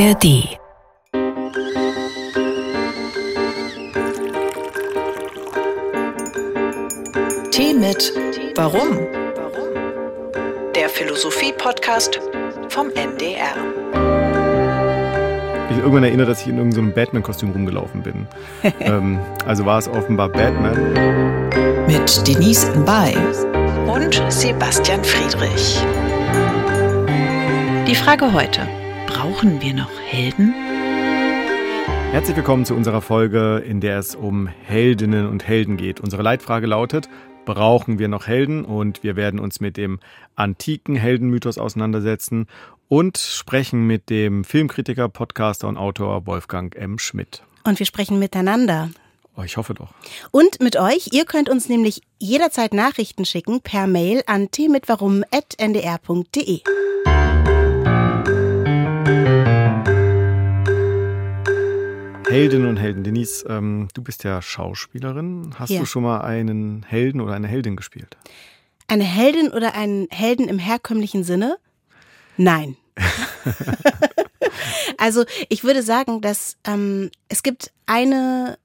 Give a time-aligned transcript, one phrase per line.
[0.00, 0.22] ARD
[7.50, 8.14] Tee mit
[8.56, 8.96] Warum?
[10.74, 12.18] Der Philosophie-Podcast
[12.70, 13.52] vom NDR.
[15.70, 18.26] Ich irgendwann erinnert, dass ich in irgendeinem Batman-Kostüm rumgelaufen bin.
[18.80, 20.94] ähm, also war es offenbar Batman.
[21.86, 23.14] Mit Denise Mbay
[23.86, 25.78] und Sebastian Friedrich.
[27.86, 28.66] Die Frage heute:
[29.40, 30.52] Brauchen wir noch Helden?
[32.12, 35.98] Herzlich willkommen zu unserer Folge, in der es um Heldinnen und Helden geht.
[35.98, 37.08] Unsere Leitfrage lautet,
[37.46, 38.66] brauchen wir noch Helden?
[38.66, 39.98] Und wir werden uns mit dem
[40.36, 42.48] antiken Heldenmythos auseinandersetzen
[42.88, 46.98] und sprechen mit dem Filmkritiker, Podcaster und Autor Wolfgang M.
[46.98, 47.42] Schmidt.
[47.64, 48.90] Und wir sprechen miteinander.
[49.38, 49.94] Oh, ich hoffe doch.
[50.32, 51.14] Und mit euch.
[51.14, 56.60] Ihr könnt uns nämlich jederzeit Nachrichten schicken per Mail an tmitwarum.ndr.de.
[62.30, 63.04] Heldinnen und Helden.
[63.04, 65.54] Denise, ähm, du bist ja Schauspielerin.
[65.58, 65.80] Hast Ja.
[65.80, 68.16] du schon mal einen Helden oder eine Heldin gespielt?
[68.88, 71.56] Eine Heldin oder einen Helden im herkömmlichen Sinne?
[72.36, 72.76] Nein.
[74.98, 78.58] also ich würde sagen, dass ähm, es gibt eine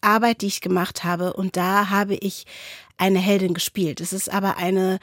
[0.00, 2.44] Arbeit, die ich gemacht habe und da habe ich
[2.96, 4.00] eine Heldin gespielt.
[4.00, 4.98] Es ist aber eine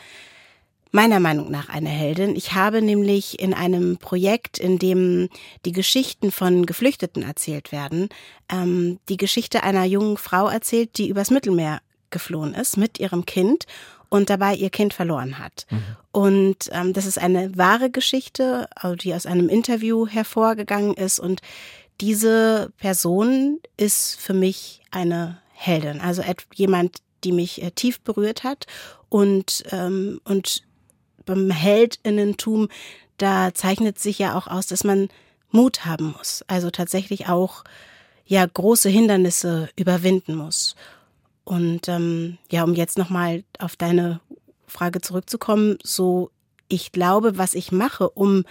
[0.92, 2.36] meiner Meinung nach eine Heldin.
[2.36, 5.30] Ich habe nämlich in einem Projekt, in dem
[5.66, 8.09] die Geschichten von Geflüchteten erzählt werden,
[8.52, 13.66] ähm, die Geschichte einer jungen Frau erzählt, die übers Mittelmeer geflohen ist mit ihrem Kind
[14.10, 15.67] und dabei ihr Kind verloren hat.
[16.12, 21.20] Und ähm, das ist eine wahre Geschichte, also die aus einem Interview hervorgegangen ist.
[21.20, 21.42] Und
[22.02, 26.23] diese Person ist für mich eine Heldin, also
[26.56, 28.66] jemand, die mich äh, tief berührt hat
[29.10, 30.64] und ähm, und
[31.30, 32.69] beim Heldinnentum,
[33.17, 35.09] da zeichnet sich ja auch aus, dass man
[35.52, 36.44] Mut haben muss.
[36.47, 37.63] Also tatsächlich auch
[38.25, 40.76] ja große Hindernisse überwinden muss.
[41.43, 44.20] Und ähm, ja, um jetzt nochmal auf deine
[44.67, 46.31] Frage zurückzukommen, so
[46.67, 48.43] ich glaube, was ich mache, um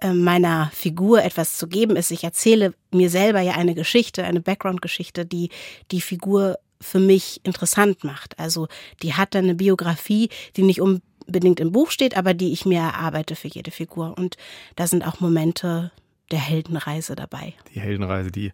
[0.00, 4.40] äh, meiner Figur etwas zu geben, ist, ich erzähle mir selber ja eine Geschichte, eine
[4.40, 5.50] Background-Geschichte, die
[5.90, 8.38] die Figur für mich interessant macht.
[8.38, 8.68] Also
[9.02, 10.80] die hat dann eine Biografie, die nicht
[11.26, 14.16] unbedingt im Buch steht, aber die ich mir erarbeite für jede Figur.
[14.16, 14.36] Und
[14.76, 15.90] da sind auch Momente
[16.30, 17.54] der Heldenreise dabei.
[17.74, 18.52] Die Heldenreise, die,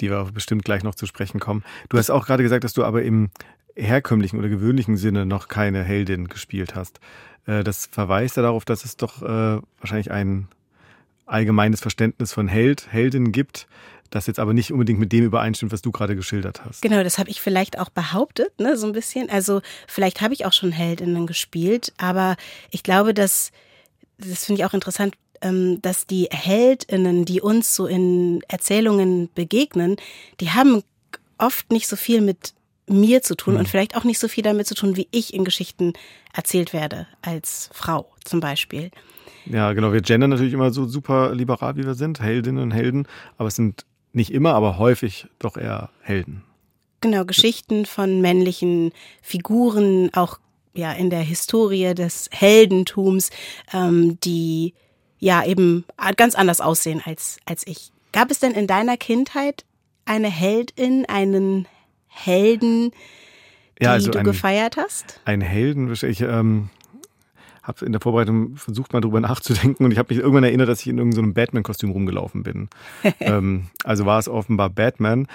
[0.00, 1.64] die wir bestimmt gleich noch zu sprechen kommen.
[1.88, 3.30] Du hast auch gerade gesagt, dass du aber im
[3.76, 7.00] herkömmlichen oder gewöhnlichen Sinne noch keine Heldin gespielt hast.
[7.46, 10.48] Äh, Das verweist ja darauf, dass es doch äh, wahrscheinlich ein
[11.26, 13.66] allgemeines Verständnis von Held, Heldin gibt,
[14.14, 16.82] das jetzt aber nicht unbedingt mit dem übereinstimmt, was du gerade geschildert hast.
[16.82, 19.28] Genau, das habe ich vielleicht auch behauptet, ne, so ein bisschen.
[19.30, 22.36] Also vielleicht habe ich auch schon Heldinnen gespielt, aber
[22.70, 23.50] ich glaube, dass
[24.18, 29.96] das finde ich auch interessant, ähm, dass die Heldinnen, die uns so in Erzählungen begegnen,
[30.40, 30.82] die haben
[31.38, 32.54] oft nicht so viel mit
[32.86, 35.44] mir zu tun und vielleicht auch nicht so viel damit zu tun, wie ich in
[35.44, 35.94] Geschichten
[36.32, 38.90] erzählt werde als Frau zum Beispiel.
[39.46, 39.92] Ja, genau.
[39.92, 43.56] Wir gendern natürlich immer so super liberal, wie wir sind, Heldinnen und Helden, aber es
[43.56, 46.42] sind nicht immer, aber häufig doch eher Helden.
[47.00, 50.38] Genau, Geschichten von männlichen Figuren, auch
[50.72, 53.30] ja in der Historie des Heldentums,
[53.72, 54.74] ähm, die
[55.18, 55.84] ja eben
[56.16, 57.90] ganz anders aussehen als, als ich.
[58.12, 59.64] Gab es denn in deiner Kindheit
[60.04, 61.66] eine Heldin, einen
[62.08, 62.90] Helden,
[63.80, 65.20] die Ja, also du ein- gefeiert hast?
[65.24, 66.70] Ein Helden, ich ähm,
[67.64, 70.80] habe in der Vorbereitung versucht mal drüber nachzudenken und ich habe mich irgendwann erinnert, dass
[70.82, 72.68] ich in irgendeinem Batman-Kostüm rumgelaufen bin.
[73.20, 75.26] ähm, also war es offenbar Batman.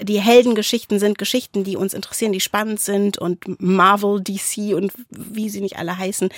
[0.00, 5.48] Die Heldengeschichten sind Geschichten, die uns interessieren, die spannend sind und Marvel, DC und wie
[5.48, 6.30] sie nicht alle heißen,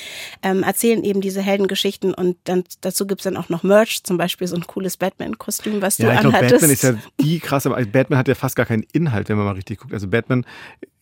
[0.42, 4.46] ähm, erzählen eben diese Heldengeschichten und dann dazu gibt's dann auch noch Merch, zum Beispiel
[4.48, 6.60] so ein cooles Batman-Kostüm, was du Ja, ich glaube, anhattest.
[6.60, 9.46] Batman ist ja die krasse, aber Batman hat ja fast gar keinen Inhalt, wenn man
[9.46, 9.94] mal richtig guckt.
[9.94, 10.44] Also Batman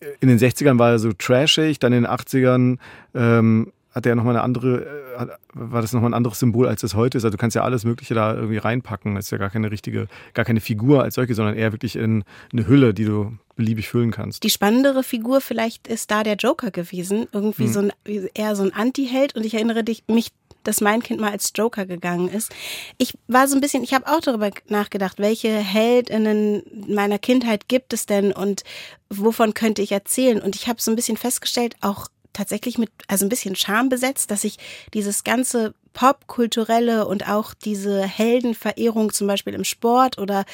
[0.00, 2.78] äh, in den 60ern war er so trashig, dann in den 80ern
[3.14, 4.84] ähm, hat er nochmal eine andere,
[5.18, 7.24] äh, war das nochmal ein anderes Symbol, als es heute ist.
[7.24, 9.14] Also du kannst ja alles Mögliche da irgendwie reinpacken.
[9.14, 12.24] Das ist ja gar keine richtige, gar keine Figur als solche, sondern eher wirklich in
[12.52, 14.42] eine Hülle, die du beliebig füllen kannst.
[14.44, 17.72] Die spannendere Figur vielleicht ist da der Joker gewesen, irgendwie Hm.
[17.72, 17.92] so ein
[18.34, 20.32] eher so ein Anti-Held und ich erinnere dich mich
[20.64, 22.52] dass mein Kind mal als Joker gegangen ist.
[22.98, 27.92] Ich war so ein bisschen, ich habe auch darüber nachgedacht, welche Heldinnen meiner Kindheit gibt
[27.92, 28.62] es denn und
[29.10, 30.40] wovon könnte ich erzählen?
[30.40, 34.30] Und ich habe so ein bisschen festgestellt, auch tatsächlich mit, also ein bisschen Scham besetzt,
[34.30, 34.58] dass ich
[34.94, 40.44] dieses ganze Popkulturelle und auch diese Heldenverehrung zum Beispiel im Sport oder,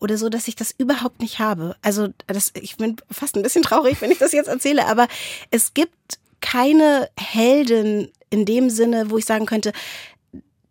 [0.00, 1.76] oder so, dass ich das überhaupt nicht habe.
[1.82, 5.06] Also das, ich bin fast ein bisschen traurig, wenn ich das jetzt erzähle, aber
[5.50, 9.72] es gibt keine Helden in dem Sinne, wo ich sagen könnte,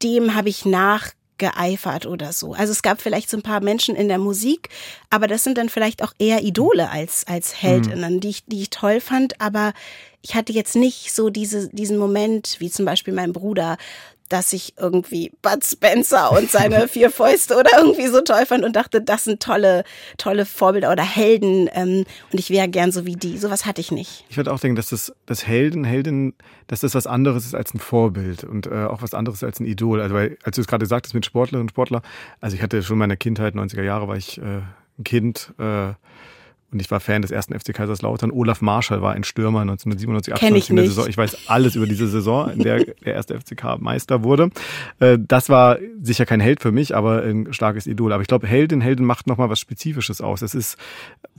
[0.03, 2.53] dem habe ich nach geeifert oder so.
[2.53, 4.69] Also es gab vielleicht so ein paar Menschen in der Musik,
[5.09, 8.19] aber das sind dann vielleicht auch eher Idole als, als Heldinnen, mhm.
[8.19, 9.73] die, ich, die ich toll fand, aber
[10.21, 13.77] ich hatte jetzt nicht so diese, diesen Moment, wie zum Beispiel mein Bruder,
[14.29, 18.75] dass ich irgendwie Bud Spencer und seine vier Fäuste oder irgendwie so toll fand und
[18.75, 19.83] dachte, das sind tolle,
[20.17, 23.37] tolle Vorbilder oder Helden ähm, und ich wäre gern so wie die.
[23.37, 24.25] Sowas hatte ich nicht.
[24.29, 26.33] Ich würde auch denken, dass das, das Helden, Heldin,
[26.67, 29.65] dass das was anderes ist als ein Vorbild und äh, auch was anderes als ein
[29.65, 30.01] Idol.
[30.01, 32.01] Also weil, als du es gerade sagtest mit Sportlerinnen und Sportler,
[32.41, 34.61] also ich hatte schon in meiner Kindheit, 90er Jahre, war ich äh,
[34.99, 35.93] ein Kind, äh,
[36.71, 38.29] und ich war Fan des ersten FC Kaiserslautern.
[38.29, 41.07] Olaf Marschall war ein Stürmer 1997, 98 in der Saison.
[41.07, 44.49] Ich weiß alles über diese Saison, in der der erste FCK Meister wurde.
[44.99, 48.11] Äh, das war sicher kein Held für mich, aber ein starkes Idol.
[48.11, 50.41] Aber ich glaube, Heldin, Helden macht nochmal was Spezifisches aus.
[50.41, 50.77] Es ist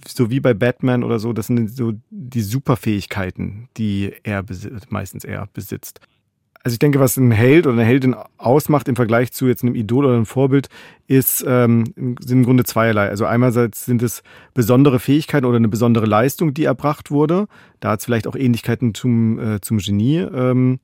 [0.06, 4.44] so wie bei Batman oder so, das sind so die Superfähigkeiten, die er
[4.88, 6.00] meistens er besitzt.
[6.68, 9.74] Also ich denke, was ein Held oder eine Heldin ausmacht im Vergleich zu jetzt einem
[9.74, 10.68] Idol oder einem Vorbild,
[11.06, 13.08] ist, ähm, sind im Grunde zweierlei.
[13.08, 14.22] Also einerseits sind es
[14.52, 17.46] besondere Fähigkeiten oder eine besondere Leistung, die erbracht wurde.
[17.80, 20.18] Da hat es vielleicht auch Ähnlichkeiten zum, äh, zum Genie.
[20.18, 20.78] Ähm,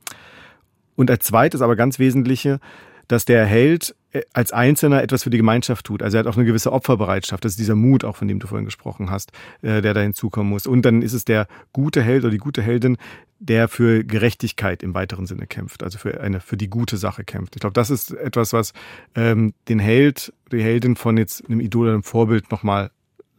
[0.97, 2.61] und als zweites, aber ganz wesentliche,
[3.09, 6.03] dass der Held äh, als Einzelner etwas für die Gemeinschaft tut.
[6.03, 7.45] Also er hat auch eine gewisse Opferbereitschaft.
[7.45, 10.51] Das ist dieser Mut, auch von dem du vorhin gesprochen hast, äh, der da hinzukommen
[10.51, 10.67] muss.
[10.67, 12.97] Und dann ist es der gute Held oder die gute Heldin,
[13.39, 17.56] der für Gerechtigkeit im weiteren Sinne kämpft, also für eine für die gute Sache kämpft.
[17.56, 18.73] Ich glaube, das ist etwas, was
[19.15, 22.91] ähm, den Held, die Heldin von jetzt einem Idol oder einem Vorbild nochmal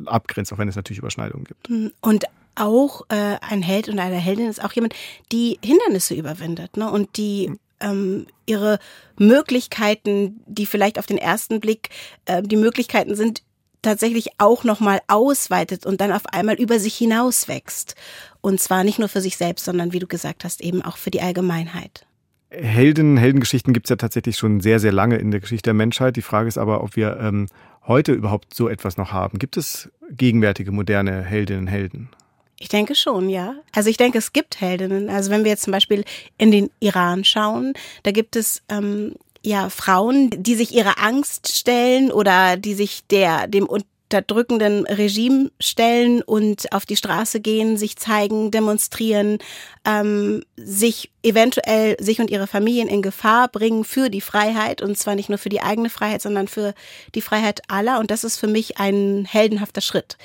[0.05, 1.69] abgrenzt, auch wenn es natürlich Überschneidungen gibt.
[1.69, 2.25] Hm, und
[2.55, 4.95] auch äh, ein Held und eine Heldin ist auch jemand,
[5.31, 6.89] die Hindernisse überwindet ne?
[6.89, 8.79] und die ähm, ihre
[9.17, 11.89] Möglichkeiten, die vielleicht auf den ersten Blick
[12.25, 13.43] äh, die Möglichkeiten sind,
[13.81, 17.95] tatsächlich auch nochmal ausweitet und dann auf einmal über sich hinaus wächst.
[18.41, 21.11] Und zwar nicht nur für sich selbst, sondern wie du gesagt hast, eben auch für
[21.11, 22.05] die Allgemeinheit.
[22.49, 26.15] Helden, Heldengeschichten gibt es ja tatsächlich schon sehr, sehr lange in der Geschichte der Menschheit.
[26.15, 27.47] Die Frage ist aber, ob wir ähm,
[27.85, 29.39] heute überhaupt so etwas noch haben.
[29.39, 32.09] Gibt es gegenwärtige, moderne Heldinnen Helden?
[32.59, 33.55] Ich denke schon, ja.
[33.73, 35.09] Also ich denke, es gibt Heldinnen.
[35.09, 36.05] Also wenn wir jetzt zum Beispiel
[36.37, 37.73] in den Iran schauen,
[38.03, 43.47] da gibt es ähm, ja Frauen, die sich ihrer Angst stellen oder die sich der
[43.47, 49.39] dem unterdrückenden Regime stellen und auf die Straße gehen, sich zeigen, demonstrieren,
[49.83, 55.15] ähm, sich eventuell sich und ihre Familien in Gefahr bringen für die Freiheit und zwar
[55.15, 56.73] nicht nur für die eigene Freiheit, sondern für
[57.15, 57.99] die Freiheit aller.
[57.99, 60.17] Und das ist für mich ein heldenhafter Schritt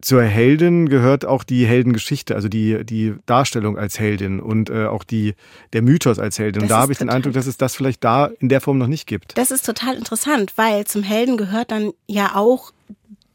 [0.00, 5.04] zur Heldin gehört auch die Heldengeschichte, also die, die Darstellung als Heldin und äh, auch
[5.04, 5.34] die,
[5.72, 6.62] der Mythos als Heldin.
[6.62, 8.78] Das und da habe ich den Eindruck, dass es das vielleicht da in der Form
[8.78, 9.36] noch nicht gibt.
[9.36, 12.72] Das ist total interessant, weil zum Helden gehört dann ja auch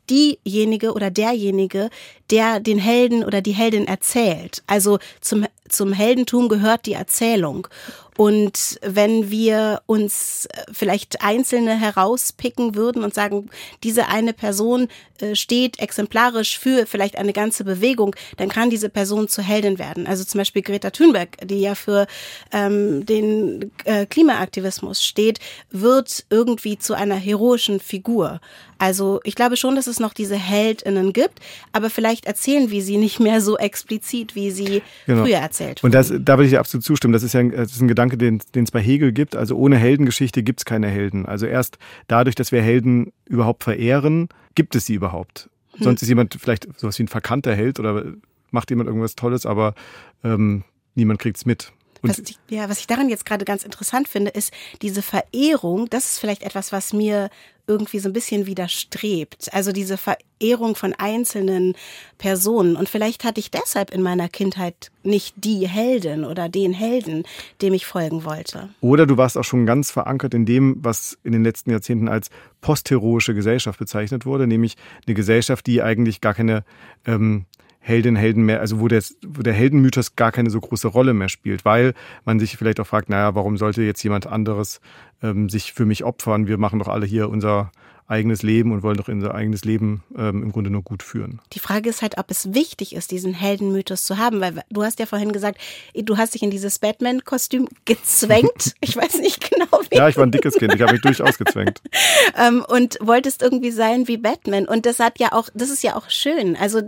[0.10, 1.90] diejenige oder derjenige,
[2.30, 4.64] der den Helden oder die Heldin erzählt.
[4.68, 7.68] Also zum, zum Heldentum gehört die Erzählung.
[8.18, 13.50] Und wenn wir uns äh, vielleicht Einzelne herauspicken würden und sagen,
[13.84, 14.88] diese eine Person
[15.20, 20.08] äh, steht exemplarisch für vielleicht eine ganze Bewegung, dann kann diese Person zur Heldin werden.
[20.08, 22.08] Also zum Beispiel Greta Thunberg, die ja für
[22.54, 25.40] ähm, den äh, Klimaaktivismus steht,
[25.72, 28.40] wird irgendwie zu einer heroischen Figur.
[28.78, 31.40] Also ich glaube schon, dass es noch diese Heldinnen gibt,
[31.72, 35.24] aber vielleicht erzählen wir sie nicht mehr so explizit, wie sie genau.
[35.24, 35.88] früher erzählt wurden.
[35.88, 37.14] Und das, da würde ich absolut zustimmen.
[37.14, 39.36] Das ist ja ein, das ist ein Gedanke, den, den es bei Hegel gibt.
[39.36, 41.26] Also ohne Heldengeschichte gibt es keine Helden.
[41.26, 45.50] Also erst dadurch, dass wir Helden überhaupt verehren, gibt es sie überhaupt.
[45.74, 45.84] Hm.
[45.84, 48.04] Sonst ist jemand vielleicht sowas wie ein verkannter Held oder
[48.52, 49.74] macht jemand irgendwas Tolles, aber
[50.24, 50.64] ähm,
[50.96, 51.72] niemand kriegt es mit.
[52.10, 55.90] Was ich, ja, was ich daran jetzt gerade ganz interessant finde, ist diese Verehrung.
[55.90, 57.30] Das ist vielleicht etwas, was mir
[57.68, 59.52] irgendwie so ein bisschen widerstrebt.
[59.54, 61.74] Also diese Verehrung von einzelnen
[62.18, 62.76] Personen.
[62.76, 67.24] Und vielleicht hatte ich deshalb in meiner Kindheit nicht die Heldin oder den Helden,
[67.62, 68.70] dem ich folgen wollte.
[68.82, 72.30] Oder du warst auch schon ganz verankert in dem, was in den letzten Jahrzehnten als
[72.62, 74.76] postheroische Gesellschaft bezeichnet wurde, nämlich
[75.08, 76.64] eine Gesellschaft, die eigentlich gar keine
[77.06, 77.46] ähm,
[77.86, 81.30] Heldin, Helden mehr, also wo der, wo der Heldenmythos gar keine so große Rolle mehr
[81.30, 81.94] spielt, weil
[82.26, 84.82] man sich vielleicht auch fragt, naja, warum sollte jetzt jemand anderes
[85.22, 86.48] ähm, sich für mich opfern?
[86.48, 87.72] Wir machen doch alle hier unser
[88.08, 91.42] eigenes Leben und wollen doch unser eigenes Leben ähm, im Grunde nur gut führen.
[91.54, 95.00] Die Frage ist halt, ob es wichtig ist, diesen Heldenmythos zu haben, weil du hast
[95.00, 95.60] ja vorhin gesagt,
[95.94, 98.74] du hast dich in dieses Batman-Kostüm gezwängt.
[98.82, 99.96] Ich weiß nicht genau wie.
[99.96, 101.82] Ja, ich war ein dickes Kind, ich habe mich durchaus gezwängt.
[102.38, 104.68] ähm, und wolltest irgendwie sein wie Batman.
[104.68, 106.56] Und das hat ja auch, das ist ja auch schön.
[106.56, 106.82] Also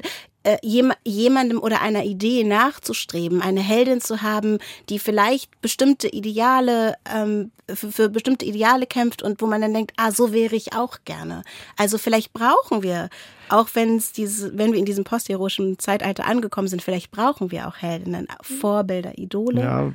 [0.48, 0.58] äh,
[1.04, 7.92] jemandem oder einer Idee nachzustreben, eine Heldin zu haben, die vielleicht bestimmte Ideale, ähm, für,
[7.92, 11.44] für bestimmte Ideale kämpft und wo man dann denkt, ah, so wäre ich auch gerne.
[11.76, 13.10] Also vielleicht brauchen wir,
[13.50, 17.68] auch wenn es diese, wenn wir in diesem postheroischen Zeitalter angekommen sind, vielleicht brauchen wir
[17.68, 19.62] auch Heldinnen, Vorbilder, Idole.
[19.62, 19.92] Ja,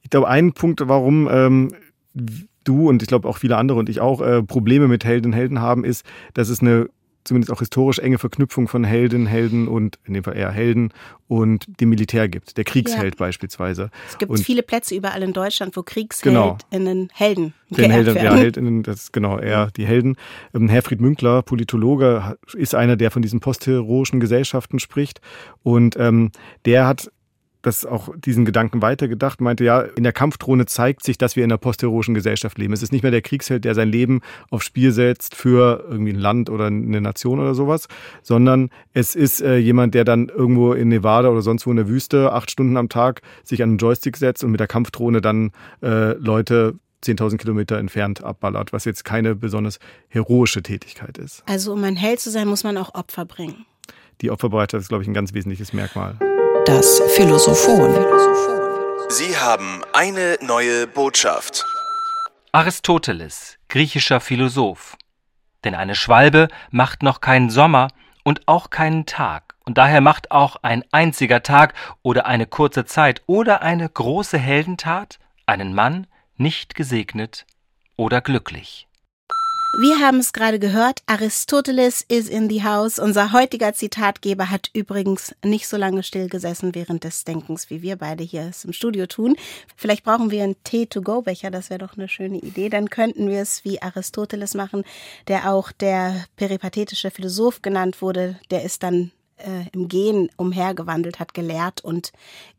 [0.00, 1.74] ich glaube, ein Punkt, warum ähm,
[2.64, 5.32] du und ich glaube auch viele andere und ich auch äh, Probleme mit Helden und
[5.34, 6.88] Helden haben, ist, dass es eine
[7.24, 10.92] zumindest auch historisch enge Verknüpfung von Helden, Helden und in dem Fall eher Helden
[11.28, 12.56] und dem Militär gibt.
[12.56, 13.18] Der Kriegsheld ja.
[13.18, 13.90] beispielsweise.
[14.08, 17.08] Es gibt und viele Plätze überall in Deutschland, wo Kriegsheldinnen genau.
[17.12, 18.26] Helden den Helden, werden.
[18.26, 20.16] ja, Heldinnen, das ist genau eher die Helden.
[20.54, 25.20] Ähm, Herfried Münkler, Politologe, ist einer, der von diesen postheroischen Gesellschaften spricht
[25.62, 26.30] und ähm,
[26.64, 27.10] der hat
[27.62, 31.50] das auch diesen Gedanken weitergedacht, meinte ja, in der Kampfdrohne zeigt sich, dass wir in
[31.50, 32.72] einer postheroischen Gesellschaft leben.
[32.72, 36.18] Es ist nicht mehr der Kriegsheld, der sein Leben aufs Spiel setzt für irgendwie ein
[36.18, 37.88] Land oder eine Nation oder sowas,
[38.22, 41.88] sondern es ist äh, jemand, der dann irgendwo in Nevada oder sonst wo in der
[41.88, 45.52] Wüste acht Stunden am Tag sich an einen Joystick setzt und mit der Kampfdrohne dann
[45.82, 49.78] äh, Leute 10.000 Kilometer entfernt abballert, was jetzt keine besonders
[50.08, 51.42] heroische Tätigkeit ist.
[51.46, 53.66] Also um ein Held zu sein, muss man auch Opfer bringen.
[54.20, 56.16] Die Opferbereitschaft ist, glaube ich, ein ganz wesentliches Merkmal.
[56.66, 57.92] Das Philosophon.
[59.08, 61.64] Sie haben eine neue Botschaft.
[62.52, 64.96] Aristoteles, griechischer Philosoph.
[65.64, 67.88] Denn eine Schwalbe macht noch keinen Sommer
[68.22, 69.56] und auch keinen Tag.
[69.64, 75.18] Und daher macht auch ein einziger Tag oder eine kurze Zeit oder eine große Heldentat
[75.46, 77.46] einen Mann nicht gesegnet
[77.96, 78.86] oder glücklich.
[79.74, 82.98] Wir haben es gerade gehört, Aristoteles is in the house.
[82.98, 88.22] Unser heutiger Zitatgeber hat übrigens nicht so lange stillgesessen während des Denkens, wie wir beide
[88.22, 89.34] hier es im Studio tun.
[89.74, 92.68] Vielleicht brauchen wir einen Tee-to-go-Becher, das wäre doch eine schöne Idee.
[92.68, 94.84] Dann könnten wir es wie Aristoteles machen,
[95.26, 98.38] der auch der peripathetische Philosoph genannt wurde.
[98.50, 99.10] Der ist dann
[99.42, 102.12] äh, im Gehen umhergewandelt, hat gelehrt und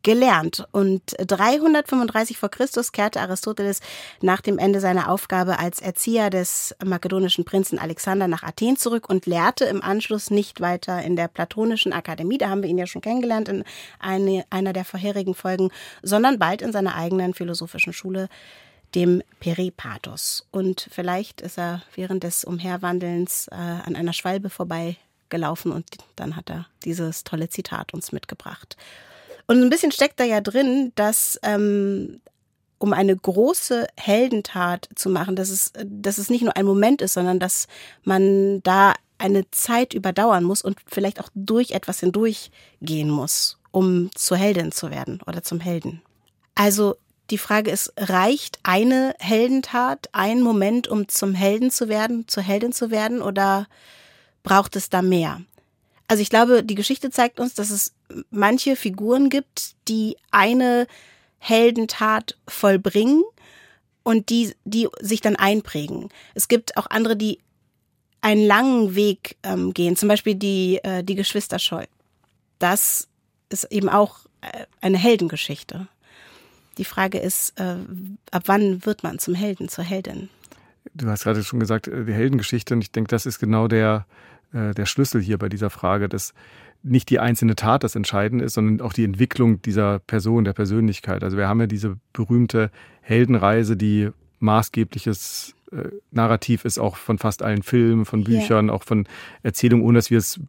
[0.04, 0.66] gelernt.
[0.72, 3.80] Und 335 vor Christus kehrte Aristoteles
[4.22, 9.26] nach dem Ende seiner Aufgabe als Erzieher des makedonischen Prinzen Alexander nach Athen zurück und
[9.26, 13.02] lehrte im Anschluss nicht weiter in der Platonischen Akademie, da haben wir ihn ja schon
[13.02, 13.64] kennengelernt in
[14.00, 15.70] eine, einer der vorherigen Folgen,
[16.02, 18.30] sondern bald in seiner eigenen philosophischen Schule
[18.96, 20.46] dem Peripatos.
[20.52, 24.98] Und vielleicht ist er während des Umherwandelns äh, an einer Schwalbe vorbei
[25.34, 25.86] gelaufen und
[26.16, 28.78] dann hat er dieses tolle Zitat uns mitgebracht.
[29.48, 32.22] Und ein bisschen steckt da ja drin, dass ähm,
[32.78, 37.14] um eine große Heldentat zu machen, dass es, dass es nicht nur ein Moment ist,
[37.14, 37.68] sondern dass
[38.04, 44.38] man da eine Zeit überdauern muss und vielleicht auch durch etwas hindurchgehen muss, um zur
[44.38, 46.02] Heldin zu werden oder zum Helden.
[46.56, 46.96] Also
[47.30, 52.74] die Frage ist, reicht eine Heldentat, ein Moment, um zum Helden zu werden, zur Heldin
[52.74, 53.68] zu werden oder
[54.44, 55.42] braucht es da mehr.
[56.08, 57.94] Also ich glaube, die Geschichte zeigt uns, dass es
[58.30, 60.86] manche Figuren gibt, die eine
[61.40, 63.24] Heldentat vollbringen
[64.04, 66.10] und die, die sich dann einprägen.
[66.36, 67.40] Es gibt auch andere, die
[68.22, 71.86] einen langen Weg ähm, gehen, zum Beispiel die, äh, die Geschwister Scheu.
[72.60, 73.08] Das
[73.50, 75.88] ist eben auch äh, eine Heldengeschichte.
[76.78, 77.76] Die Frage ist, äh,
[78.32, 80.30] ab wann wird man zum Helden, zur Heldin?
[80.94, 84.06] Du hast gerade schon gesagt, äh, die Heldengeschichte, und ich denke, das ist genau der,
[84.54, 86.34] äh, der Schlüssel hier bei dieser Frage, dass
[86.84, 91.24] nicht die einzelne Tat das Entscheidende ist, sondern auch die Entwicklung dieser Person, der Persönlichkeit.
[91.24, 97.42] Also wir haben ja diese berühmte Heldenreise, die maßgebliches äh, Narrativ ist, auch von fast
[97.42, 98.76] allen Filmen, von Büchern, yeah.
[98.76, 99.08] auch von
[99.44, 100.40] Erzählungen, ohne dass wir es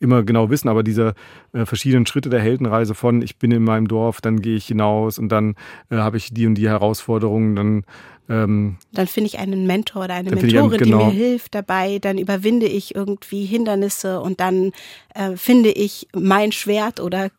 [0.00, 1.14] immer genau wissen, aber diese
[1.52, 5.18] äh, verschiedenen Schritte der Heldenreise von ich bin in meinem Dorf, dann gehe ich hinaus
[5.18, 5.54] und dann
[5.90, 7.84] äh, habe ich die und die Herausforderungen, dann
[8.28, 11.10] ähm, dann finde ich einen Mentor oder eine Mentorin, einen, genau.
[11.10, 14.72] die mir hilft dabei, dann überwinde ich irgendwie Hindernisse und dann
[15.14, 17.30] äh, finde ich mein Schwert oder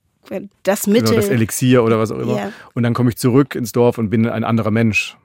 [0.63, 1.10] das Mittel.
[1.10, 2.36] Genau, das Elixier oder was auch immer.
[2.36, 2.53] Yeah.
[2.74, 5.18] Und dann komme ich zurück ins Dorf und bin ein anderer Mensch.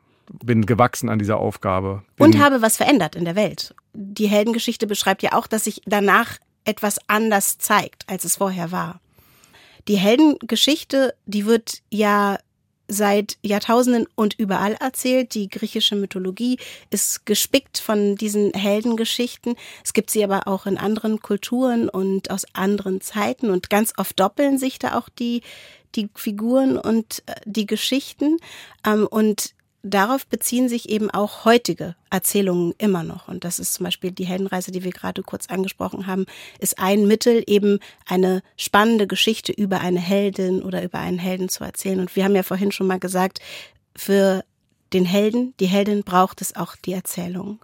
[0.42, 2.02] Bin gewachsen an dieser Aufgabe.
[2.18, 3.74] Und habe was verändert in der Welt.
[3.92, 9.00] Die Heldengeschichte beschreibt ja auch, dass sich danach etwas anders zeigt, als es vorher war.
[9.88, 12.38] Die Heldengeschichte, die wird ja
[12.88, 15.34] seit Jahrtausenden und überall erzählt.
[15.34, 16.58] Die griechische Mythologie
[16.90, 19.56] ist gespickt von diesen Heldengeschichten.
[19.84, 24.18] Es gibt sie aber auch in anderen Kulturen und aus anderen Zeiten und ganz oft
[24.18, 25.42] doppeln sich da auch die,
[25.94, 28.38] die Figuren und äh, die Geschichten.
[28.84, 29.54] Ähm, und
[29.90, 33.28] darauf beziehen sich eben auch heutige Erzählungen immer noch.
[33.28, 36.26] Und das ist zum Beispiel die Heldenreise, die wir gerade kurz angesprochen haben,
[36.58, 41.64] ist ein Mittel, eben eine spannende Geschichte über eine Heldin oder über einen Helden zu
[41.64, 42.00] erzählen.
[42.00, 43.40] Und wir haben ja vorhin schon mal gesagt,
[43.96, 44.44] für
[44.92, 47.58] den Helden, die Heldin braucht es auch die Erzählung.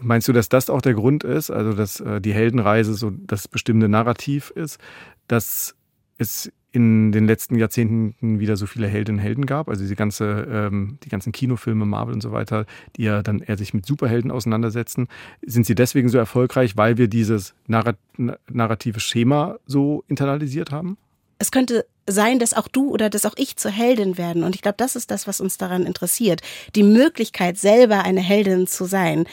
[0.00, 3.48] Meinst du, dass das auch der Grund ist, also dass äh, die Heldenreise so das
[3.48, 4.78] bestimmte Narrativ ist,
[5.28, 5.74] dass
[6.16, 9.68] es in den letzten Jahrzehnten wieder so viele Heldinnen und Helden gab.
[9.68, 13.58] Also diese ganze, ähm, die ganzen Kinofilme, Marvel und so weiter, die ja dann eher
[13.58, 15.08] sich mit Superhelden auseinandersetzen.
[15.42, 20.96] Sind sie deswegen so erfolgreich, weil wir dieses narrative Schema so internalisiert haben?
[21.40, 24.44] es könnte sein, dass auch du oder dass auch ich zur Heldin werden.
[24.44, 26.42] Und ich glaube, das ist das, was uns daran interessiert.
[26.76, 29.24] Die Möglichkeit, selber eine Heldin zu sein.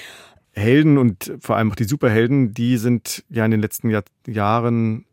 [0.54, 5.06] Helden und vor allem auch die Superhelden, die sind ja in den letzten Jahr Jahren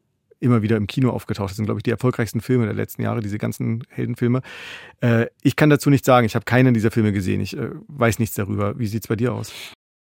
[0.45, 1.51] immer wieder im Kino aufgetaucht.
[1.51, 4.43] Das sind, glaube ich, die erfolgreichsten Filme der letzten Jahre, diese ganzen Heldenfilme.
[5.01, 6.27] Äh, ich kann dazu nichts sagen.
[6.27, 7.41] Ich habe keinen dieser Filme gesehen.
[7.41, 8.79] Ich äh, weiß nichts darüber.
[8.79, 9.53] Wie sieht's bei dir aus?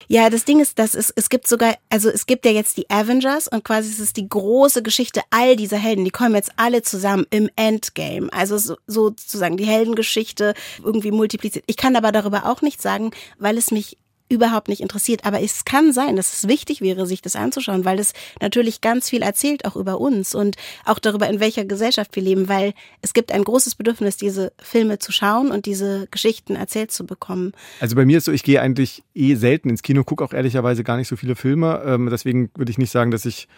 [0.08, 2.90] Ja, das Ding ist, dass es, es gibt sogar, also es gibt ja jetzt die
[2.90, 6.04] Avengers und quasi es ist die große Geschichte all dieser Helden.
[6.04, 8.28] Die kommen jetzt alle zusammen im Endgame.
[8.32, 11.64] Also so, sozusagen die Heldengeschichte irgendwie multipliziert.
[11.68, 13.98] Ich kann aber darüber auch nichts sagen, weil es mich
[14.30, 15.26] überhaupt nicht interessiert.
[15.26, 19.10] Aber es kann sein, dass es wichtig wäre, sich das anzuschauen, weil es natürlich ganz
[19.10, 22.72] viel erzählt, auch über uns und auch darüber, in welcher Gesellschaft wir leben, weil
[23.02, 27.52] es gibt ein großes Bedürfnis, diese Filme zu schauen und diese Geschichten erzählt zu bekommen.
[27.80, 30.84] Also bei mir ist so, ich gehe eigentlich eh selten ins Kino, gucke auch ehrlicherweise
[30.84, 31.82] gar nicht so viele Filme.
[31.84, 33.48] Ähm, deswegen würde ich nicht sagen, dass ich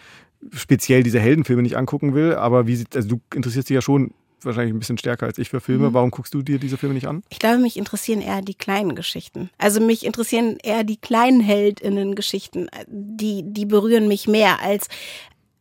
[0.51, 4.13] speziell diese Heldenfilme nicht angucken will, aber wie sieht, also du interessierst dich ja schon
[4.45, 5.89] wahrscheinlich ein bisschen stärker als ich für Filme.
[5.89, 5.93] Mhm.
[5.93, 7.23] Warum guckst du dir diese Filme nicht an?
[7.29, 9.49] Ich glaube, mich interessieren eher die kleinen Geschichten.
[9.57, 12.67] Also mich interessieren eher die kleinen Heldinnen-Geschichten.
[12.87, 14.87] Die, die berühren mich mehr als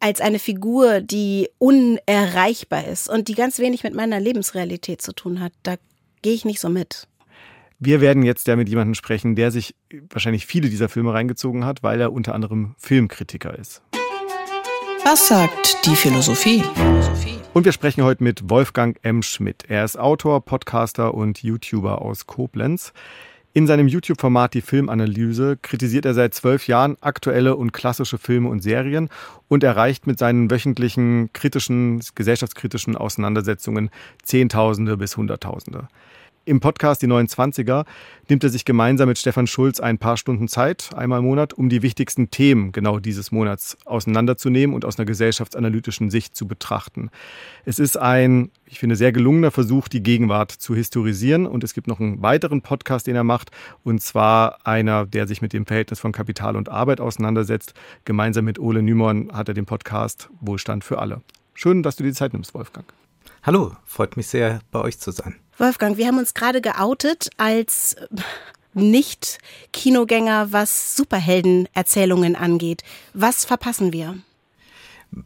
[0.00, 5.38] als eine Figur, die unerreichbar ist und die ganz wenig mit meiner Lebensrealität zu tun
[5.38, 5.52] hat.
[5.62, 5.76] Da
[6.22, 7.06] gehe ich nicht so mit.
[7.78, 9.76] Wir werden jetzt ja mit jemandem sprechen, der sich
[10.10, 13.82] wahrscheinlich viele dieser Filme reingezogen hat, weil er unter anderem Filmkritiker ist.
[15.04, 16.62] Was sagt die Philosophie?
[17.54, 19.22] Und wir sprechen heute mit Wolfgang M.
[19.22, 19.64] Schmidt.
[19.66, 22.92] Er ist Autor, Podcaster und YouTuber aus Koblenz.
[23.52, 28.62] In seinem YouTube-Format Die Filmanalyse kritisiert er seit zwölf Jahren aktuelle und klassische Filme und
[28.62, 29.08] Serien
[29.48, 33.90] und erreicht mit seinen wöchentlichen kritischen, gesellschaftskritischen Auseinandersetzungen
[34.22, 35.88] Zehntausende bis Hunderttausende.
[36.44, 37.84] Im Podcast Die 29er
[38.28, 41.68] nimmt er sich gemeinsam mit Stefan Schulz ein paar Stunden Zeit, einmal im Monat, um
[41.68, 47.10] die wichtigsten Themen genau dieses Monats auseinanderzunehmen und aus einer gesellschaftsanalytischen Sicht zu betrachten.
[47.64, 51.46] Es ist ein, ich finde, sehr gelungener Versuch, die Gegenwart zu historisieren.
[51.46, 53.52] Und es gibt noch einen weiteren Podcast, den er macht,
[53.84, 57.74] und zwar einer, der sich mit dem Verhältnis von Kapital und Arbeit auseinandersetzt.
[58.04, 61.22] Gemeinsam mit Ole Nymon hat er den Podcast Wohlstand für alle.
[61.54, 62.92] Schön, dass du dir die Zeit nimmst, Wolfgang.
[63.44, 65.36] Hallo, freut mich sehr, bei euch zu sein.
[65.58, 67.96] Wolfgang, wir haben uns gerade geoutet als
[68.74, 72.82] Nicht-Kinogänger, was Superheldenerzählungen angeht.
[73.12, 74.16] Was verpassen wir?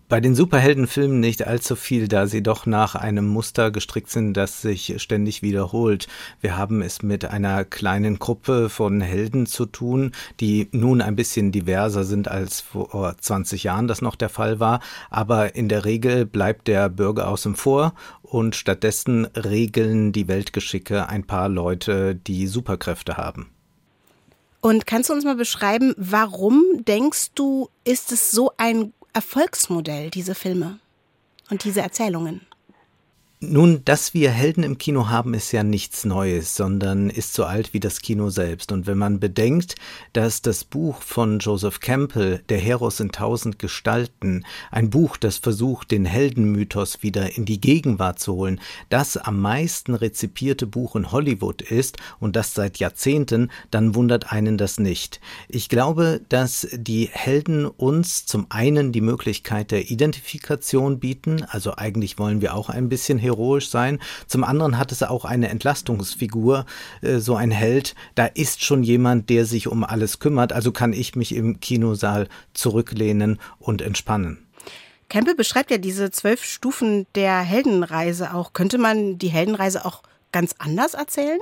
[0.08, 4.60] Bei den Superheldenfilmen nicht allzu viel, da sie doch nach einem Muster gestrickt sind, das
[4.60, 6.08] sich ständig wiederholt.
[6.40, 11.52] Wir haben es mit einer kleinen Gruppe von Helden zu tun, die nun ein bisschen
[11.52, 16.26] diverser sind als vor 20 Jahren das noch der Fall war, aber in der Regel
[16.26, 23.16] bleibt der Bürger außen vor und stattdessen regeln die Weltgeschicke ein paar Leute, die Superkräfte
[23.16, 23.50] haben.
[24.60, 30.34] Und kannst du uns mal beschreiben, warum denkst du, ist es so ein Erfolgsmodell, diese
[30.34, 30.78] Filme
[31.48, 32.42] und diese Erzählungen?
[33.48, 37.74] Nun, dass wir Helden im Kino haben, ist ja nichts Neues, sondern ist so alt
[37.74, 38.72] wie das Kino selbst.
[38.72, 39.76] Und wenn man bedenkt,
[40.12, 45.92] dass das Buch von Joseph Campbell, Der Heros in tausend Gestalten, ein Buch, das versucht,
[45.92, 51.62] den Heldenmythos wieder in die Gegenwart zu holen, das am meisten rezipierte Buch in Hollywood
[51.62, 55.20] ist und das seit Jahrzehnten, dann wundert einen das nicht.
[55.48, 62.18] Ich glaube, dass die Helden uns zum einen die Möglichkeit der Identifikation bieten, also eigentlich
[62.18, 63.98] wollen wir auch ein bisschen heroisch sein.
[64.26, 66.66] Zum anderen hat es auch eine Entlastungsfigur,
[67.02, 67.94] äh, so ein Held.
[68.14, 70.52] Da ist schon jemand, der sich um alles kümmert.
[70.52, 74.46] Also kann ich mich im Kinosaal zurücklehnen und entspannen.
[75.08, 78.52] Campbell beschreibt ja diese zwölf Stufen der Heldenreise auch.
[78.52, 81.38] Könnte man die Heldenreise auch ganz anders erzählen?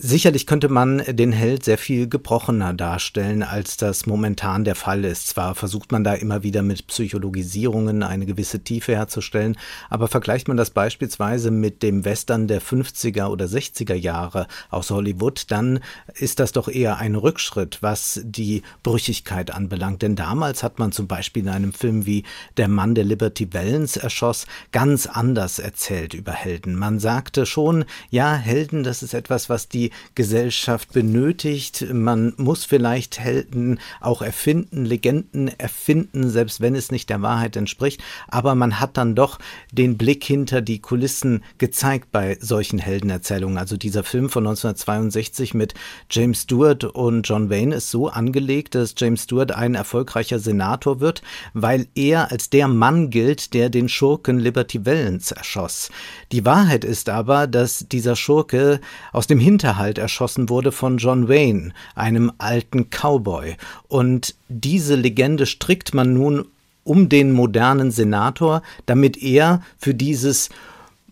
[0.00, 5.26] Sicherlich könnte man den Held sehr viel gebrochener darstellen, als das momentan der Fall ist.
[5.26, 9.58] Zwar versucht man da immer wieder mit Psychologisierungen eine gewisse Tiefe herzustellen,
[9.90, 15.46] aber vergleicht man das beispielsweise mit dem Western der 50er oder 60er Jahre aus Hollywood,
[15.48, 15.80] dann
[16.14, 20.02] ist das doch eher ein Rückschritt, was die Brüchigkeit anbelangt.
[20.02, 22.22] Denn damals hat man zum Beispiel in einem Film wie
[22.56, 26.76] Der Mann, der Liberty Valance erschoss, ganz anders erzählt über Helden.
[26.76, 31.86] Man sagte schon, ja, Helden, das ist etwas, was die Gesellschaft benötigt.
[31.92, 38.02] Man muss vielleicht Helden auch erfinden, Legenden erfinden, selbst wenn es nicht der Wahrheit entspricht.
[38.28, 39.38] Aber man hat dann doch
[39.72, 43.58] den Blick hinter die Kulissen gezeigt bei solchen Heldenerzählungen.
[43.58, 45.74] Also dieser Film von 1962 mit
[46.10, 51.22] James Stewart und John Wayne ist so angelegt, dass James Stewart ein erfolgreicher Senator wird,
[51.54, 55.90] weil er als der Mann gilt, der den Schurken Liberty Valance erschoss.
[56.32, 58.80] Die Wahrheit ist aber, dass dieser Schurke
[59.12, 63.56] aus dem Hinterhalt Hinterhalt erschossen wurde von John Wayne, einem alten Cowboy.
[63.86, 66.46] Und diese Legende strickt man nun
[66.82, 70.48] um den modernen Senator, damit er für dieses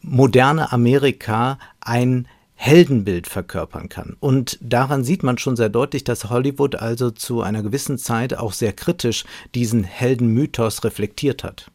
[0.03, 4.17] moderne Amerika ein Heldenbild verkörpern kann.
[4.19, 8.53] Und daran sieht man schon sehr deutlich, dass Hollywood also zu einer gewissen Zeit auch
[8.53, 9.25] sehr kritisch
[9.55, 11.71] diesen Heldenmythos reflektiert hat.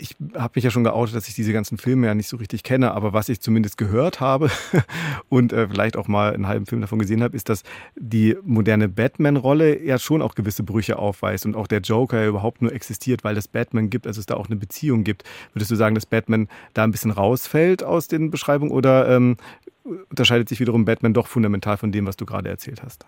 [0.00, 2.62] Ich habe mich ja schon geoutet, dass ich diese ganzen Filme ja nicht so richtig
[2.62, 4.50] kenne, aber was ich zumindest gehört habe
[5.28, 7.62] und äh, vielleicht auch mal einen halben Film davon gesehen habe, ist, dass
[7.96, 12.62] die moderne Batman-Rolle ja schon auch gewisse Brüche aufweist und auch der Joker ja überhaupt
[12.62, 15.24] nur existiert, weil es Batman gibt, also es da auch eine Beziehung gibt.
[15.52, 19.36] Würdest du sagen, dass Batman da ein bisschen rausfällt aus den Beschreibungen oder ähm,
[19.84, 23.04] unterscheidet sich wiederum Batman doch fundamental von dem, was du gerade erzählt hast?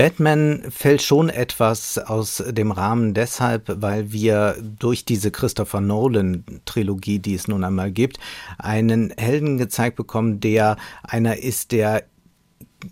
[0.00, 7.34] Batman fällt schon etwas aus dem Rahmen deshalb, weil wir durch diese Christopher Nolan-Trilogie, die
[7.34, 8.18] es nun einmal gibt,
[8.56, 12.04] einen Helden gezeigt bekommen, der einer ist, der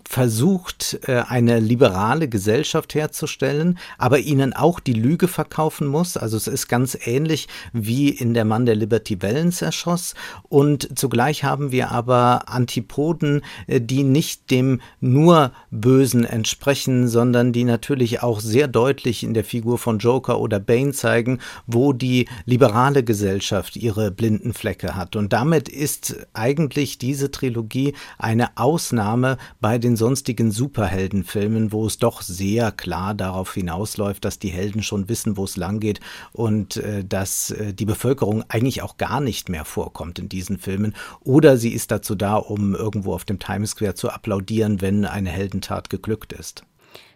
[0.07, 6.17] versucht, äh, eine liberale Gesellschaft herzustellen, aber ihnen auch die Lüge verkaufen muss.
[6.17, 10.15] Also es ist ganz ähnlich wie in Der Mann, der Liberty Valens erschoss.
[10.43, 17.63] Und zugleich haben wir aber Antipoden, äh, die nicht dem nur Bösen entsprechen, sondern die
[17.63, 23.03] natürlich auch sehr deutlich in der Figur von Joker oder Bane zeigen, wo die liberale
[23.03, 25.15] Gesellschaft ihre blinden Flecke hat.
[25.15, 32.21] Und damit ist eigentlich diese Trilogie eine Ausnahme bei den sonstigen Superheldenfilmen, wo es doch
[32.21, 35.99] sehr klar darauf hinausläuft, dass die Helden schon wissen, wo es lang geht
[36.31, 40.95] und äh, dass äh, die Bevölkerung eigentlich auch gar nicht mehr vorkommt in diesen Filmen.
[41.21, 45.29] Oder sie ist dazu da, um irgendwo auf dem Times Square zu applaudieren, wenn eine
[45.29, 46.63] Heldentat geglückt ist.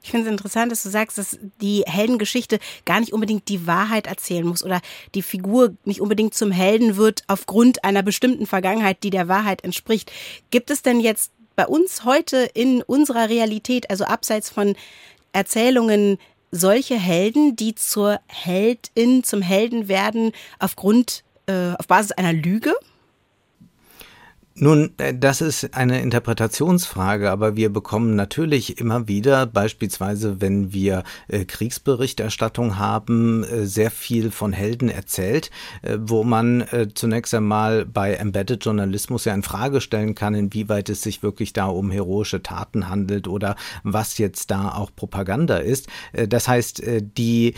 [0.04, 4.06] Ich finde es interessant, dass du sagst, dass die Heldengeschichte gar nicht unbedingt die Wahrheit
[4.06, 4.82] erzählen muss oder
[5.15, 10.12] die Figur nicht unbedingt zum Helden wird aufgrund einer bestimmten Vergangenheit, die der Wahrheit entspricht.
[10.52, 14.76] Gibt es denn jetzt bei uns heute in unserer Realität, also abseits von
[15.34, 16.18] Erzählungen,
[16.52, 22.74] solche Helden, die zur Heldin, zum Helden werden aufgrund, äh, auf Basis einer Lüge?
[24.56, 31.04] Nun, äh, das ist eine Interpretationsfrage, aber wir bekommen natürlich immer wieder, beispielsweise wenn wir
[31.28, 35.50] äh, Kriegsberichterstattung haben, äh, sehr viel von Helden erzählt,
[35.82, 41.02] äh, wo man zunächst einmal bei Embedded Journalismus ja in Frage stellen kann, inwieweit es
[41.02, 45.88] sich wirklich da um heroische Taten handelt oder was jetzt da auch Propaganda ist.
[46.13, 46.84] Das heißt,
[47.18, 47.54] die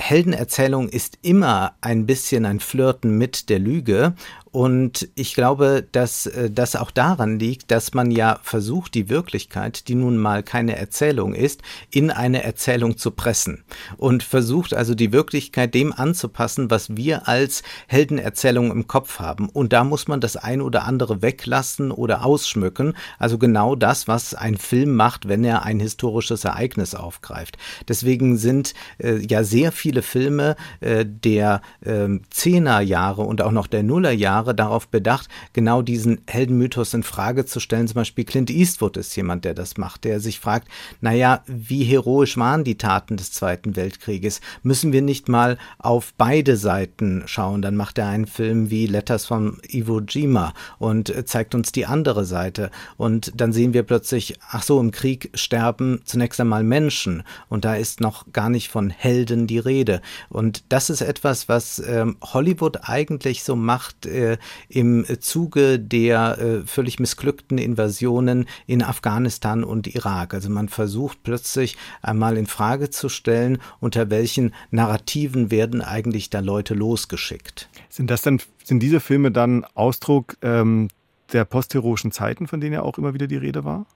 [0.00, 4.14] Heldenerzählung ist immer ein bisschen ein Flirten mit der Lüge
[4.52, 9.86] und ich glaube, dass äh, das auch daran liegt, dass man ja versucht, die Wirklichkeit,
[9.86, 13.62] die nun mal keine Erzählung ist, in eine Erzählung zu pressen.
[13.96, 19.48] Und versucht also die Wirklichkeit dem anzupassen, was wir als Heldenerzählung im Kopf haben.
[19.48, 22.94] Und da muss man das ein oder andere weglassen oder ausschmücken.
[23.20, 27.56] Also genau das, was ein Film macht, wenn er ein historisches Ereignis aufgreift.
[27.86, 33.84] Deswegen sind äh, ja sehr viele Filme äh, der äh, Zehnerjahre und auch noch der
[33.84, 37.88] Nullerjahre Jahre darauf bedacht, genau diesen Heldenmythos in Frage zu stellen.
[37.88, 40.68] Zum Beispiel Clint Eastwood ist jemand, der das macht, der sich fragt,
[41.00, 44.40] naja, wie heroisch waren die Taten des Zweiten Weltkrieges?
[44.62, 47.62] Müssen wir nicht mal auf beide Seiten schauen?
[47.62, 52.24] Dann macht er einen Film wie Letters from Iwo Jima und zeigt uns die andere
[52.24, 52.70] Seite.
[52.96, 57.74] Und dann sehen wir plötzlich, ach so, im Krieg sterben zunächst einmal Menschen und da
[57.74, 60.00] ist noch gar nicht von Helden die Rede.
[60.28, 64.38] Und das ist etwas, was ähm, Hollywood eigentlich so macht, äh, äh,
[64.68, 70.34] im Zuge der äh, völlig missglückten Invasionen in Afghanistan und Irak.
[70.34, 76.40] Also man versucht plötzlich einmal in Frage zu stellen, unter welchen Narrativen werden eigentlich da
[76.40, 77.68] Leute losgeschickt.
[77.88, 80.88] Sind das dann, sind diese Filme dann Ausdruck ähm,
[81.32, 83.86] der postheroischen Zeiten, von denen ja auch immer wieder die Rede war?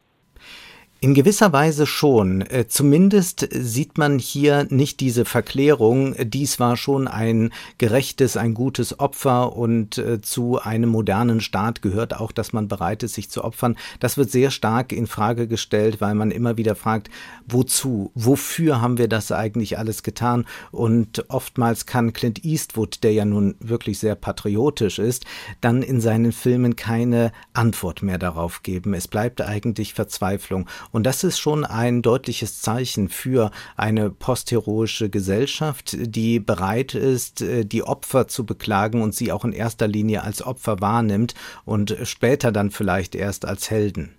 [1.04, 2.40] In gewisser Weise schon.
[2.40, 6.14] Äh, zumindest sieht man hier nicht diese Verklärung.
[6.18, 12.18] Dies war schon ein gerechtes, ein gutes Opfer und äh, zu einem modernen Staat gehört
[12.18, 13.76] auch, dass man bereit ist, sich zu opfern.
[14.00, 17.10] Das wird sehr stark in Frage gestellt, weil man immer wieder fragt,
[17.46, 20.46] wozu, wofür haben wir das eigentlich alles getan?
[20.72, 25.26] Und oftmals kann Clint Eastwood, der ja nun wirklich sehr patriotisch ist,
[25.60, 28.94] dann in seinen Filmen keine Antwort mehr darauf geben.
[28.94, 30.66] Es bleibt eigentlich Verzweiflung.
[30.94, 37.64] Und das ist schon ein deutliches Zeichen für eine postheroische Gesellschaft, die bereit ist, äh,
[37.64, 42.52] die Opfer zu beklagen und sie auch in erster Linie als Opfer wahrnimmt und später
[42.52, 44.14] dann vielleicht erst als Helden.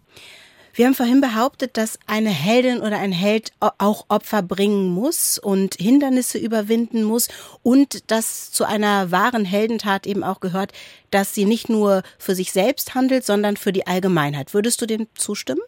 [0.74, 5.76] Wir haben vorhin behauptet, dass eine Heldin oder ein Held auch Opfer bringen muss und
[5.76, 7.30] Hindernisse überwinden muss
[7.64, 10.74] und dass zu einer wahren Heldentat eben auch gehört,
[11.10, 14.54] dass sie nicht nur für sich selbst handelt, sondern für die Allgemeinheit.
[14.54, 15.62] Würdest du dem zustimmen?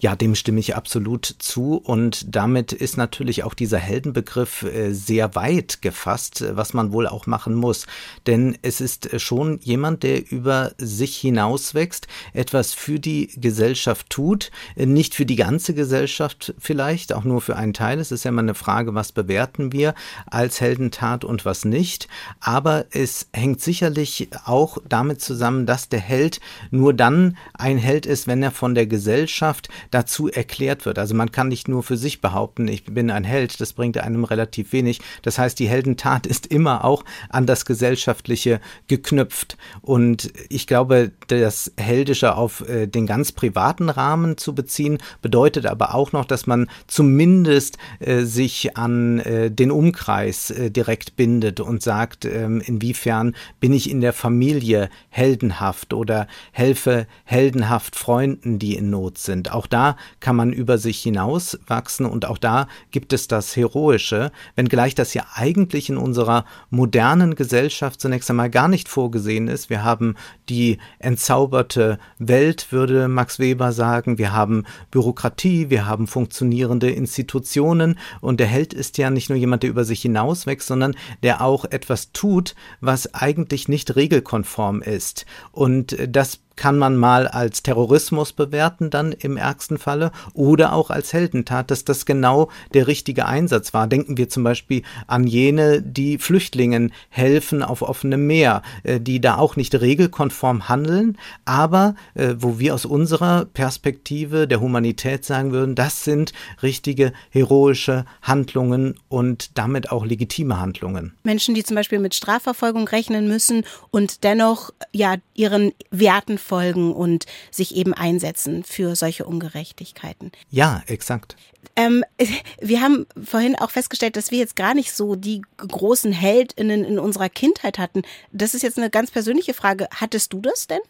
[0.00, 5.34] Ja, dem stimme ich absolut zu und damit ist natürlich auch dieser Heldenbegriff äh, sehr
[5.34, 7.86] weit gefasst, was man wohl auch machen muss.
[8.26, 15.14] Denn es ist schon jemand, der über sich hinauswächst, etwas für die Gesellschaft tut, nicht
[15.14, 17.98] für die ganze Gesellschaft vielleicht, auch nur für einen Teil.
[17.98, 19.94] Es ist ja immer eine Frage, was bewerten wir
[20.26, 22.08] als Heldentat und was nicht.
[22.40, 28.26] Aber es hängt sicherlich auch damit zusammen, dass der Held nur dann ein Held ist,
[28.26, 29.57] wenn er von der Gesellschaft
[29.90, 30.98] dazu erklärt wird.
[30.98, 34.24] Also man kann nicht nur für sich behaupten, ich bin ein Held, das bringt einem
[34.24, 35.00] relativ wenig.
[35.22, 39.56] Das heißt, die Heldentat ist immer auch an das Gesellschaftliche geknüpft.
[39.82, 45.94] Und ich glaube, das Heldische auf äh, den ganz privaten Rahmen zu beziehen, bedeutet aber
[45.94, 51.82] auch noch, dass man zumindest äh, sich an äh, den Umkreis äh, direkt bindet und
[51.82, 58.90] sagt, ähm, inwiefern bin ich in der Familie heldenhaft oder helfe heldenhaft Freunden, die in
[58.90, 59.47] Not sind.
[59.52, 64.32] Auch da kann man über sich hinaus wachsen und auch da gibt es das Heroische,
[64.56, 69.70] wenngleich das ja eigentlich in unserer modernen Gesellschaft zunächst einmal gar nicht vorgesehen ist.
[69.70, 70.14] Wir haben
[70.48, 74.18] die entzauberte Welt, würde Max Weber sagen.
[74.18, 79.62] Wir haben Bürokratie, wir haben funktionierende Institutionen und der Held ist ja nicht nur jemand,
[79.62, 85.26] der über sich hinauswächst, sondern der auch etwas tut, was eigentlich nicht regelkonform ist.
[85.52, 91.12] Und das kann man mal als Terrorismus bewerten, dann im ärgsten Falle, oder auch als
[91.12, 93.86] Heldentat, dass das genau der richtige Einsatz war.
[93.86, 99.36] Denken wir zum Beispiel an jene, die Flüchtlingen helfen auf offenem Meer, äh, die da
[99.36, 105.76] auch nicht regelkonform handeln, aber äh, wo wir aus unserer Perspektive der Humanität sagen würden,
[105.76, 111.14] das sind richtige heroische Handlungen und damit auch legitime Handlungen.
[111.22, 117.26] Menschen, die zum Beispiel mit Strafverfolgung rechnen müssen und dennoch ja ihren Werten folgen und
[117.50, 120.32] sich eben einsetzen für solche Ungerechtigkeiten.
[120.50, 121.36] Ja, exakt.
[121.76, 122.04] Ähm,
[122.60, 126.98] wir haben vorhin auch festgestellt, dass wir jetzt gar nicht so die großen Heldinnen in
[126.98, 128.02] unserer Kindheit hatten.
[128.32, 129.88] Das ist jetzt eine ganz persönliche Frage.
[129.94, 130.80] Hattest du das denn?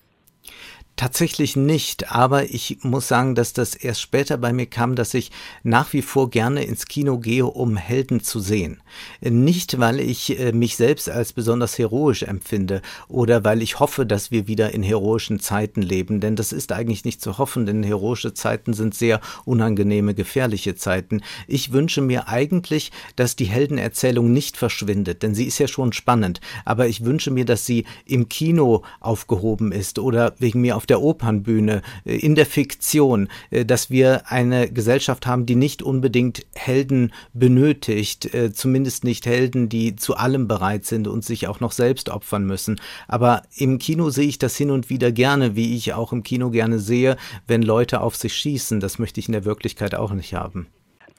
[0.98, 5.30] Tatsächlich nicht, aber ich muss sagen, dass das erst später bei mir kam, dass ich
[5.62, 8.82] nach wie vor gerne ins Kino gehe, um Helden zu sehen.
[9.20, 14.32] Nicht, weil ich äh, mich selbst als besonders heroisch empfinde oder weil ich hoffe, dass
[14.32, 18.34] wir wieder in heroischen Zeiten leben, denn das ist eigentlich nicht zu hoffen, denn heroische
[18.34, 21.20] Zeiten sind sehr unangenehme, gefährliche Zeiten.
[21.46, 26.40] Ich wünsche mir eigentlich, dass die Heldenerzählung nicht verschwindet, denn sie ist ja schon spannend,
[26.64, 31.02] aber ich wünsche mir, dass sie im Kino aufgehoben ist oder wegen mir auf der
[31.02, 37.12] Opernbühne, äh, in der Fiktion, äh, dass wir eine Gesellschaft haben, die nicht unbedingt Helden
[37.32, 42.08] benötigt, äh, zumindest nicht Helden, die zu allem bereit sind und sich auch noch selbst
[42.08, 42.80] opfern müssen.
[43.06, 46.50] Aber im Kino sehe ich das hin und wieder gerne, wie ich auch im Kino
[46.50, 48.80] gerne sehe, wenn Leute auf sich schießen.
[48.80, 50.66] Das möchte ich in der Wirklichkeit auch nicht haben.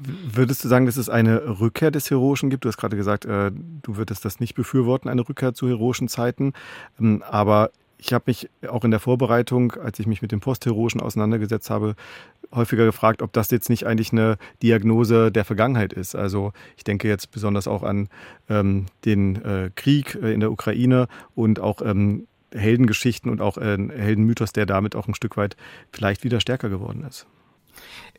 [0.02, 2.64] Würdest du sagen, dass es eine Rückkehr des Heroischen gibt?
[2.64, 6.54] Du hast gerade gesagt, äh, du würdest das nicht befürworten, eine Rückkehr zu heroischen Zeiten.
[7.00, 11.02] Ähm, aber ich habe mich auch in der Vorbereitung, als ich mich mit dem Postheroischen
[11.02, 11.96] auseinandergesetzt habe,
[12.54, 16.16] häufiger gefragt, ob das jetzt nicht eigentlich eine Diagnose der Vergangenheit ist.
[16.16, 18.08] Also ich denke jetzt besonders auch an
[18.50, 23.78] ähm, den äh, Krieg äh, in der Ukraine und auch ähm, Heldengeschichten und auch äh,
[23.78, 25.58] Heldenmythos, der damit auch ein Stück weit
[25.92, 27.28] vielleicht wieder stärker geworden ist.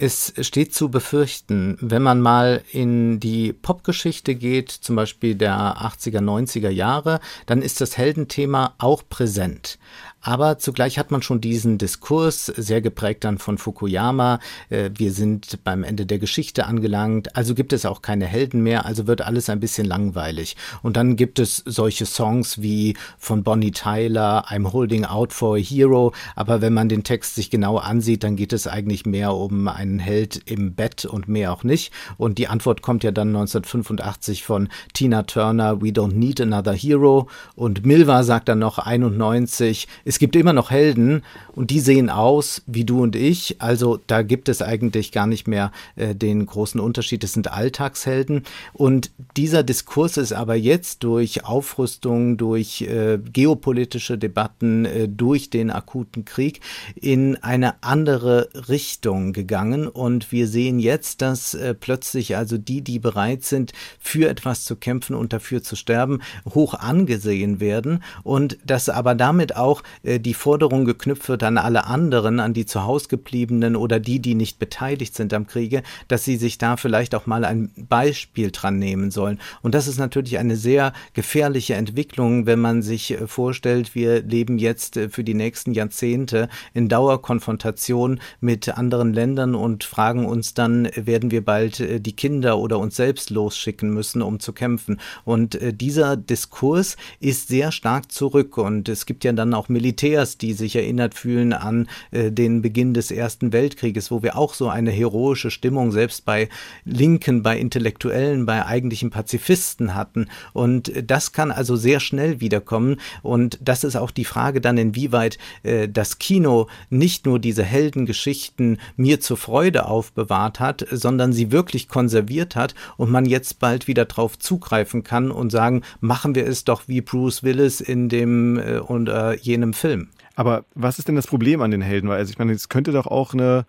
[0.03, 6.23] Es steht zu befürchten, wenn man mal in die Popgeschichte geht, zum Beispiel der 80er,
[6.23, 9.79] 90er Jahre, dann ist das Heldenthema auch präsent.
[10.23, 15.65] Aber zugleich hat man schon diesen Diskurs, sehr geprägt dann von Fukuyama, äh, wir sind
[15.65, 19.49] beim Ende der Geschichte angelangt, also gibt es auch keine Helden mehr, also wird alles
[19.49, 20.57] ein bisschen langweilig.
[20.83, 25.59] Und dann gibt es solche Songs wie von Bonnie Tyler, I'm Holding Out for a
[25.59, 29.69] Hero, aber wenn man den Text sich genau ansieht, dann geht es eigentlich mehr um
[29.91, 31.93] einen Held im Bett und mehr auch nicht.
[32.17, 37.29] Und die Antwort kommt ja dann 1985 von Tina Turner, We Don't Need Another Hero.
[37.55, 41.23] Und Milva sagt dann noch 91, es gibt immer noch Helden
[41.53, 43.61] und die sehen aus wie du und ich.
[43.61, 47.25] Also da gibt es eigentlich gar nicht mehr äh, den großen Unterschied.
[47.25, 48.45] Es sind Alltagshelden.
[48.73, 55.71] Und dieser Diskurs ist aber jetzt durch Aufrüstung, durch äh, geopolitische Debatten, äh, durch den
[55.71, 56.61] akuten Krieg
[56.95, 59.80] in eine andere Richtung gegangen.
[59.89, 64.77] Und wir sehen jetzt, dass äh, plötzlich also die, die bereit sind, für etwas zu
[64.77, 66.21] kämpfen und dafür zu sterben,
[66.55, 68.03] hoch angesehen werden.
[68.23, 72.67] Und dass aber damit auch äh, die Forderung geknüpft wird an alle anderen, an die
[72.67, 76.77] zu Hause gebliebenen oder die, die nicht beteiligt sind am Kriege, dass sie sich da
[76.77, 79.41] vielleicht auch mal ein Beispiel dran nehmen sollen.
[79.63, 84.59] Und das ist natürlich eine sehr gefährliche Entwicklung, wenn man sich äh, vorstellt, wir leben
[84.59, 90.89] jetzt äh, für die nächsten Jahrzehnte in Dauerkonfrontation mit anderen Ländern und fragen uns dann,
[90.95, 95.01] werden wir bald äh, die Kinder oder uns selbst losschicken müssen, um zu kämpfen.
[95.25, 100.53] Und dieser Diskurs ist sehr stark zurück und es gibt ja dann auch Militärs, die
[100.53, 105.51] sich erinnert fühlen an den Beginn des Ersten Weltkrieges, wo wir auch so eine heroische
[105.51, 106.49] Stimmung selbst bei
[106.85, 110.29] Linken, bei Intellektuellen, bei eigentlichen Pazifisten hatten.
[110.53, 112.97] Und das kann also sehr schnell wiederkommen.
[113.23, 118.79] Und das ist auch die Frage dann, inwieweit äh, das Kino nicht nur diese Heldengeschichten
[118.97, 124.05] mir zur Freude aufbewahrt hat, sondern sie wirklich konserviert hat und man jetzt bald wieder
[124.05, 128.79] drauf zugreifen kann und sagen, machen wir es doch wie Bruce Willis in dem äh,
[128.79, 130.11] und äh, jenem Film.
[130.37, 132.09] Aber was ist denn das Problem an den Helden?
[132.09, 133.67] Weil also ich meine, es könnte doch auch eine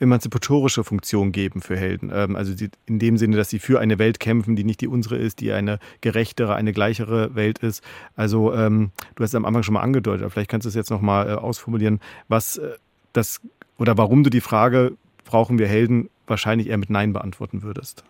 [0.00, 2.10] emanzipatorische Funktion geben für Helden.
[2.12, 2.52] Ähm, also
[2.84, 5.52] in dem Sinne, dass sie für eine Welt kämpfen, die nicht die unsere ist, die
[5.52, 7.82] eine gerechtere, eine gleichere Welt ist.
[8.16, 10.74] Also ähm, du hast es am Anfang schon mal angedeutet, aber vielleicht kannst du es
[10.74, 12.72] jetzt nochmal äh, ausformulieren, was äh,
[13.14, 13.40] das
[13.78, 14.92] oder warum du die Frage,
[15.24, 18.04] brauchen wir Helden, wahrscheinlich eher mit Nein beantworten würdest.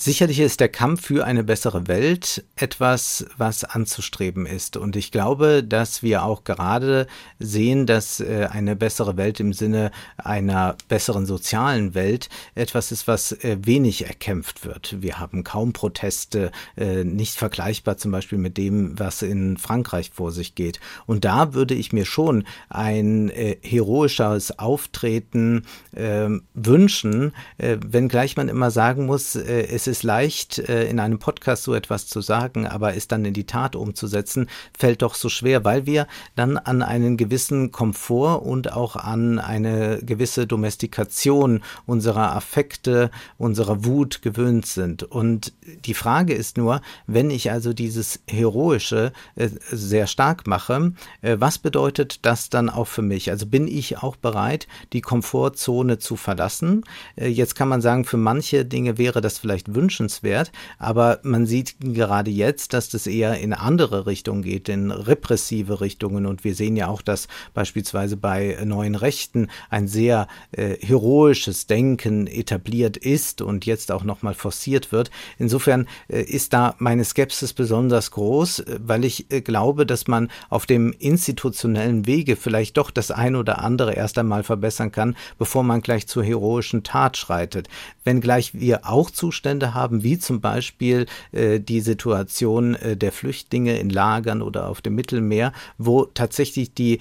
[0.00, 4.76] Sicherlich ist der Kampf für eine bessere Welt etwas, was anzustreben ist.
[4.76, 7.08] Und ich glaube, dass wir auch gerade
[7.40, 13.32] sehen, dass äh, eine bessere Welt im Sinne einer besseren sozialen Welt etwas ist, was
[13.32, 15.02] äh, wenig erkämpft wird.
[15.02, 20.30] Wir haben kaum Proteste, äh, nicht vergleichbar zum Beispiel mit dem, was in Frankreich vor
[20.30, 20.78] sich geht.
[21.06, 23.32] Und da würde ich mir schon ein
[23.62, 25.64] heroisches Auftreten
[25.96, 31.74] ähm, wünschen, wenngleich man immer sagen muss, es ist leicht, äh, in einem Podcast so
[31.74, 35.86] etwas zu sagen, aber es dann in die Tat umzusetzen, fällt doch so schwer, weil
[35.86, 43.84] wir dann an einen gewissen Komfort und auch an eine gewisse Domestikation unserer Affekte, unserer
[43.84, 45.02] Wut gewöhnt sind.
[45.02, 45.52] Und
[45.84, 51.58] die Frage ist nur, wenn ich also dieses Heroische äh, sehr stark mache, äh, was
[51.58, 53.30] bedeutet das dann auch für mich?
[53.30, 56.84] Also bin ich auch bereit, die Komfortzone zu verlassen?
[57.16, 62.30] Jetzt kann man sagen, für manche Dinge wäre das vielleicht wünschenswert, aber man sieht gerade
[62.30, 66.26] jetzt, dass das eher in andere Richtungen geht, in repressive Richtungen.
[66.26, 72.26] Und wir sehen ja auch, dass beispielsweise bei neuen Rechten ein sehr äh, heroisches Denken
[72.26, 75.10] etabliert ist und jetzt auch nochmal forciert wird.
[75.38, 80.28] Insofern äh, ist da meine Skepsis besonders groß, äh, weil ich äh, glaube, dass man
[80.48, 85.62] auf dem institutionellen Wege vielleicht doch das ein oder andere erst einmal verbessern kann, bevor
[85.62, 87.68] man gleich zur heroischen Tat schreitet.
[88.04, 93.90] Wenngleich wir auch Zustände haben, wie zum Beispiel äh, die Situation äh, der Flüchtlinge in
[93.90, 97.00] Lagern oder auf dem Mittelmeer, wo tatsächlich die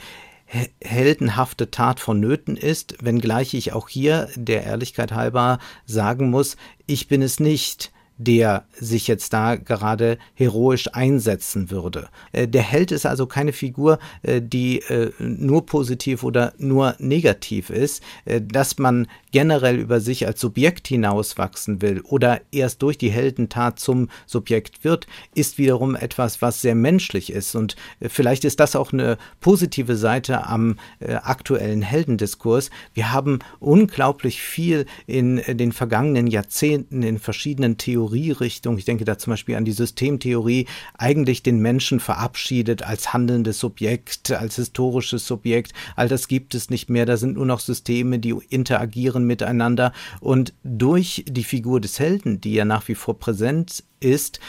[0.82, 7.22] heldenhafte Tat vonnöten ist, wenngleich ich auch hier der Ehrlichkeit halber sagen muss, ich bin
[7.22, 12.10] es nicht, der sich jetzt da gerade heroisch einsetzen würde.
[12.32, 17.70] Äh, der Held ist also keine Figur, äh, die äh, nur positiv oder nur negativ
[17.70, 23.80] ist, dass man generell über sich als Subjekt hinauswachsen will oder erst durch die Heldentat
[23.80, 27.56] zum Subjekt wird, ist wiederum etwas, was sehr menschlich ist.
[27.56, 32.70] Und vielleicht ist das auch eine positive Seite am aktuellen Heldendiskurs.
[32.94, 39.18] Wir haben unglaublich viel in den vergangenen Jahrzehnten in verschiedenen Theorien Theorierichtung, ich denke da
[39.18, 40.66] zum Beispiel an die Systemtheorie,
[40.98, 45.74] eigentlich den Menschen verabschiedet als handelndes Subjekt, als historisches Subjekt.
[45.96, 47.06] All das gibt es nicht mehr.
[47.06, 49.92] Da sind nur noch Systeme, die interagieren miteinander.
[50.22, 54.40] Und durch die Figur des Helden, die ja nach wie vor präsent ist,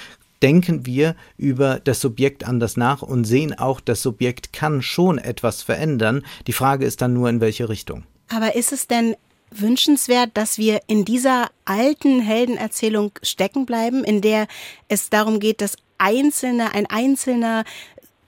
[0.40, 5.62] denken wir über das Subjekt anders nach und sehen auch, das Subjekt kann schon etwas
[5.62, 6.22] verändern.
[6.46, 8.04] Die Frage ist dann nur, in welche Richtung.
[8.28, 9.16] Aber ist es denn
[9.50, 14.46] wünschenswert, dass wir in dieser alten Heldenerzählung stecken bleiben, in der
[14.88, 17.64] es darum geht, dass Einzelne, ein Einzelner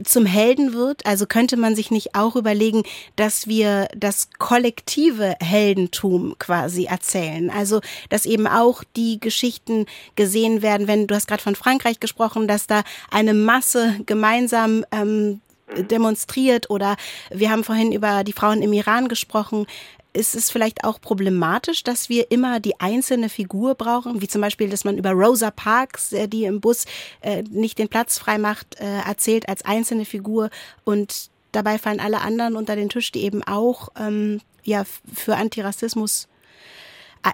[0.05, 1.05] zum Helden wird?
[1.07, 2.83] Also könnte man sich nicht auch überlegen,
[3.17, 7.51] dass wir das kollektive Heldentum quasi erzählen?
[7.51, 12.49] Also, dass eben auch die Geschichten gesehen werden, wenn du hast gerade von Frankreich gesprochen,
[12.49, 15.41] dass da eine Masse gemeinsam ähm,
[15.77, 16.97] demonstriert oder
[17.31, 19.67] wir haben vorhin über die Frauen im Iran gesprochen,
[20.13, 24.69] ist es vielleicht auch problematisch, dass wir immer die einzelne Figur brauchen, wie zum Beispiel,
[24.69, 26.85] dass man über Rosa Parks, äh, die im Bus
[27.21, 30.51] äh, nicht den Platz frei macht, äh, erzählt als einzelne Figur
[30.85, 36.29] und dabei fallen alle anderen unter den Tisch, die eben auch ähm, ja für Antirassismus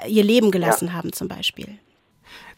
[0.09, 0.95] ihr Leben gelassen ja.
[0.95, 1.79] haben zum Beispiel.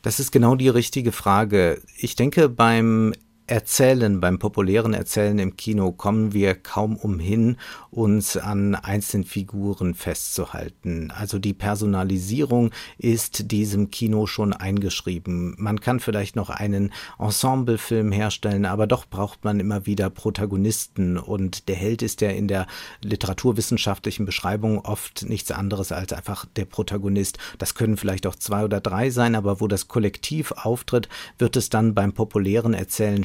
[0.01, 1.83] Das ist genau die richtige Frage.
[1.99, 3.12] Ich denke, beim
[3.51, 7.57] Erzählen, beim populären Erzählen im Kino kommen wir kaum umhin,
[7.90, 11.11] uns an einzelnen Figuren festzuhalten.
[11.11, 15.55] Also die Personalisierung ist diesem Kino schon eingeschrieben.
[15.57, 21.68] Man kann vielleicht noch einen Ensemblefilm herstellen, aber doch braucht man immer wieder Protagonisten und
[21.68, 22.66] der Held ist ja in der
[23.01, 27.38] literaturwissenschaftlichen Beschreibung oft nichts anderes als einfach der Protagonist.
[27.57, 31.70] Das können vielleicht auch zwei oder drei sein, aber wo das Kollektiv auftritt, wird es
[31.70, 33.24] dann beim populären Erzählen.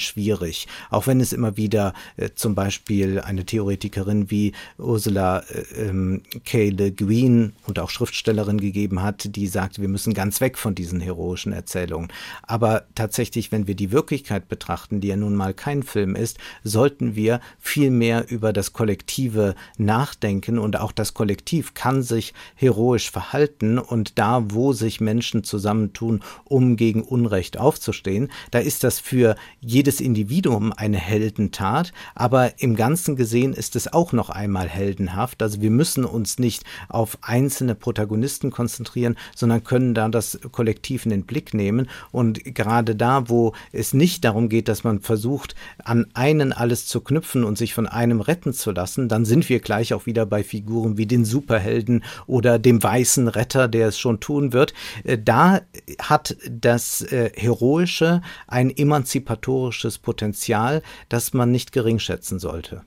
[0.89, 6.69] Auch wenn es immer wieder äh, zum Beispiel eine Theoretikerin wie Ursula äh, ähm, K.
[6.69, 10.99] Le Guin und auch Schriftstellerin gegeben hat, die sagt, wir müssen ganz weg von diesen
[10.99, 12.11] heroischen Erzählungen.
[12.43, 17.15] Aber tatsächlich, wenn wir die Wirklichkeit betrachten, die ja nun mal kein Film ist, sollten
[17.15, 23.77] wir viel mehr über das Kollektive nachdenken und auch das Kollektiv kann sich heroisch verhalten
[23.79, 30.01] und da, wo sich Menschen zusammentun, um gegen Unrecht aufzustehen, da ist das für jedes
[30.03, 35.41] Individuum eine Heldentat, aber im Ganzen gesehen ist es auch noch einmal heldenhaft.
[35.41, 41.11] Also wir müssen uns nicht auf einzelne Protagonisten konzentrieren, sondern können da das Kollektiv in
[41.11, 41.89] den Blick nehmen.
[42.11, 47.01] Und gerade da, wo es nicht darum geht, dass man versucht, an einen alles zu
[47.01, 50.43] knüpfen und sich von einem retten zu lassen, dann sind wir gleich auch wieder bei
[50.43, 54.73] Figuren wie den Superhelden oder dem weißen Retter, der es schon tun wird.
[55.03, 55.61] Äh, da
[55.99, 62.83] hat das äh, Heroische ein emanzipatorisches Potenzial, das man nicht geringschätzen sollte.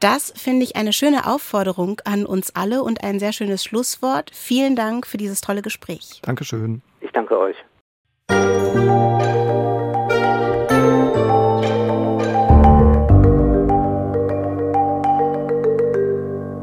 [0.00, 4.32] Das finde ich eine schöne Aufforderung an uns alle und ein sehr schönes Schlusswort.
[4.34, 6.20] Vielen Dank für dieses tolle Gespräch.
[6.22, 6.82] Dankeschön.
[7.00, 7.56] Ich danke euch.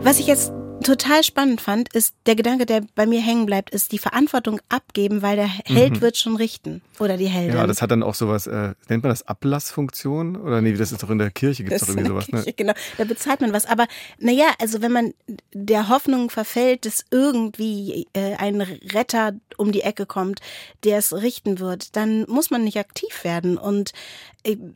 [0.02, 0.52] Was ich jetzt
[0.84, 5.22] total spannend fand, ist der Gedanke, der bei mir hängen bleibt, ist die Verantwortung abgeben,
[5.22, 6.02] weil der Held mhm.
[6.02, 7.56] wird schon richten oder die Heldin.
[7.56, 10.36] Ja, das hat dann auch sowas, äh, nennt man das Ablassfunktion?
[10.36, 12.28] Oder nee, das ist doch in der Kirche, gibt es doch irgendwie sowas.
[12.28, 12.44] Ne?
[12.44, 12.54] Kirche, ne?
[12.56, 13.66] Genau, da bezahlt man was.
[13.66, 15.14] Aber naja, also wenn man
[15.54, 20.40] der Hoffnung verfällt, dass irgendwie äh, ein Retter um die Ecke kommt,
[20.84, 23.58] der es richten wird, dann muss man nicht aktiv werden.
[23.58, 23.92] Und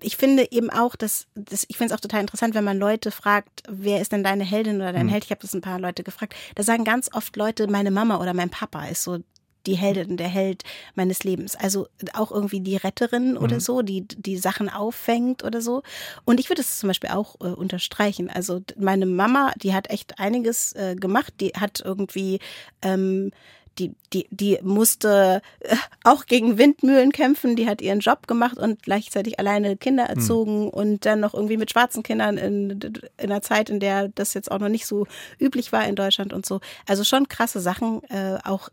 [0.02, 3.12] ich finde eben auch, dass, dass ich finde es auch total interessant, wenn man Leute
[3.12, 5.12] fragt, wer ist denn deine Heldin oder dein mhm.
[5.12, 5.26] Held?
[5.26, 6.36] Ich habe das ein paar Leute gefragt.
[6.56, 9.20] Da sagen ganz oft Leute, meine Mama oder mein Papa ist so
[9.66, 10.64] die Heldin, der Held
[10.96, 11.56] meines Lebens.
[11.56, 13.38] Also auch irgendwie die Retterin mhm.
[13.38, 15.84] oder so, die die Sachen auffängt oder so.
[16.26, 18.30] Und ich würde es zum Beispiel auch äh, unterstreichen.
[18.30, 21.34] Also meine Mama, die hat echt einiges äh, gemacht.
[21.40, 22.40] Die hat irgendwie
[22.82, 23.32] ähm,
[23.80, 28.84] die, die, die musste äh, auch gegen Windmühlen kämpfen, die hat ihren Job gemacht und
[28.84, 30.16] gleichzeitig alleine Kinder hm.
[30.16, 30.70] erzogen mhm.
[30.70, 34.52] und dann noch irgendwie mit schwarzen Kindern in, in einer Zeit, in der das jetzt
[34.52, 35.08] auch noch nicht so
[35.40, 36.60] üblich war in Deutschland und so.
[36.88, 38.70] Also schon krasse Sachen äh, auch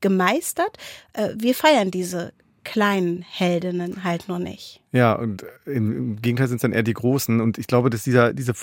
[0.00, 0.76] gemeistert.
[1.12, 2.32] Äh, wir feiern diese
[2.64, 4.82] kleinen Heldinnen halt nur nicht.
[4.92, 7.40] Ja, und im Gegenteil sind es dann eher die großen.
[7.40, 8.54] Und ich glaube, dass dieser, dieser,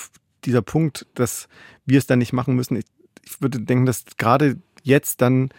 [0.44, 1.48] dieser Punkt, dass
[1.86, 2.86] wir es dann nicht machen müssen, ich,
[3.24, 5.50] ich würde denken, dass gerade jetzt dann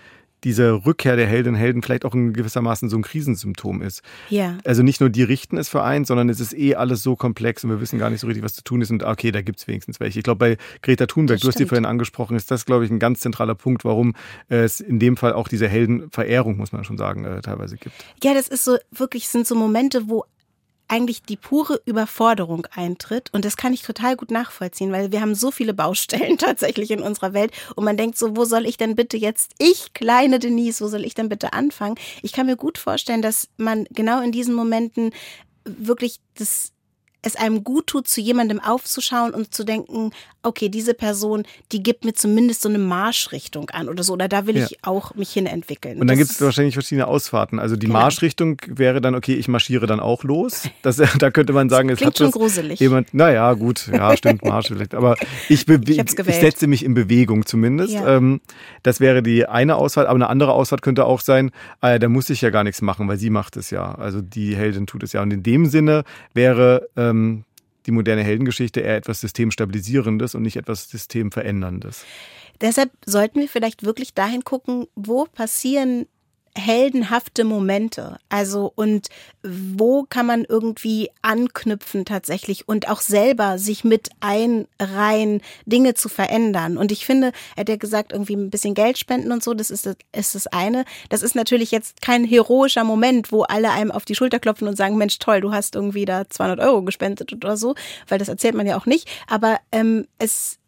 [0.45, 4.03] diese Rückkehr der Heldinnen und Helden vielleicht auch in gewissermaßen so ein Krisensymptom ist.
[4.29, 4.59] Ja.
[4.65, 7.71] Also nicht nur die richten es vereint, sondern es ist eh alles so komplex und
[7.71, 8.91] wir wissen gar nicht so richtig, was zu tun ist.
[8.91, 10.21] Und okay, da gibt's wenigstens welche.
[10.21, 12.99] Ich glaube, bei Greta Thunberg, du hast die vorhin angesprochen, ist das, glaube ich, ein
[12.99, 14.15] ganz zentraler Punkt, warum
[14.49, 17.95] es in dem Fall auch diese Heldenverehrung, muss man schon sagen, äh, teilweise gibt.
[18.23, 20.25] Ja, das ist so wirklich, sind so Momente, wo
[20.89, 23.31] eigentlich die pure Überforderung eintritt.
[23.33, 27.01] Und das kann ich total gut nachvollziehen, weil wir haben so viele Baustellen tatsächlich in
[27.01, 27.53] unserer Welt.
[27.75, 31.05] Und man denkt so, wo soll ich denn bitte jetzt, ich kleine Denise, wo soll
[31.05, 31.97] ich denn bitte anfangen?
[32.23, 35.13] Ich kann mir gut vorstellen, dass man genau in diesen Momenten
[35.65, 36.71] wirklich das
[37.27, 40.13] es einem gut tut, zu jemandem aufzuschauen und zu denken,
[40.45, 44.47] okay, diese Person, die gibt mir zumindest so eine Marschrichtung an oder so, oder da
[44.47, 44.67] will ja.
[44.67, 46.01] ich auch mich hin entwickeln.
[46.01, 47.59] Und dann gibt es wahrscheinlich verschiedene Ausfahrten.
[47.59, 48.01] Also die genau.
[48.01, 50.69] Marschrichtung wäre dann, okay, ich marschiere dann auch los.
[50.83, 52.81] Das, da könnte man sagen, es Klingt hat schon gruselig.
[52.81, 54.95] jemand, naja, gut, ja, stimmt, Marsch vielleicht.
[54.95, 55.17] Aber
[55.49, 57.95] ich, ich, ich, setze mich in Bewegung zumindest.
[57.95, 58.17] Ja.
[58.17, 58.41] Ähm,
[58.83, 62.31] das wäre die eine Ausfahrt, aber eine andere Ausfahrt könnte auch sein, ah, da muss
[62.31, 63.95] ich ja gar nichts machen, weil sie macht es ja.
[63.95, 65.23] Also die Heldin tut es ja.
[65.23, 67.45] Und in dem Sinne wäre ähm,
[67.87, 72.05] die moderne Heldengeschichte eher etwas Systemstabilisierendes und nicht etwas Systemveränderndes.
[72.61, 76.07] Deshalb sollten wir vielleicht wirklich dahin gucken, wo passieren
[76.57, 78.19] heldenhafte Momente.
[78.29, 79.09] Also und
[79.43, 86.79] wo kann man irgendwie anknüpfen tatsächlich und auch selber sich mit einreihen, Dinge zu verändern.
[86.79, 89.71] Und ich finde, er hat ja gesagt, irgendwie ein bisschen Geld spenden und so, das
[89.71, 90.85] ist das, ist das eine.
[91.09, 94.77] Das ist natürlich jetzt kein heroischer Moment, wo alle einem auf die Schulter klopfen und
[94.77, 97.75] sagen, Mensch, toll, du hast irgendwie da 200 Euro gespendet oder so,
[98.09, 99.09] weil das erzählt man ja auch nicht.
[99.29, 100.59] Aber ähm, es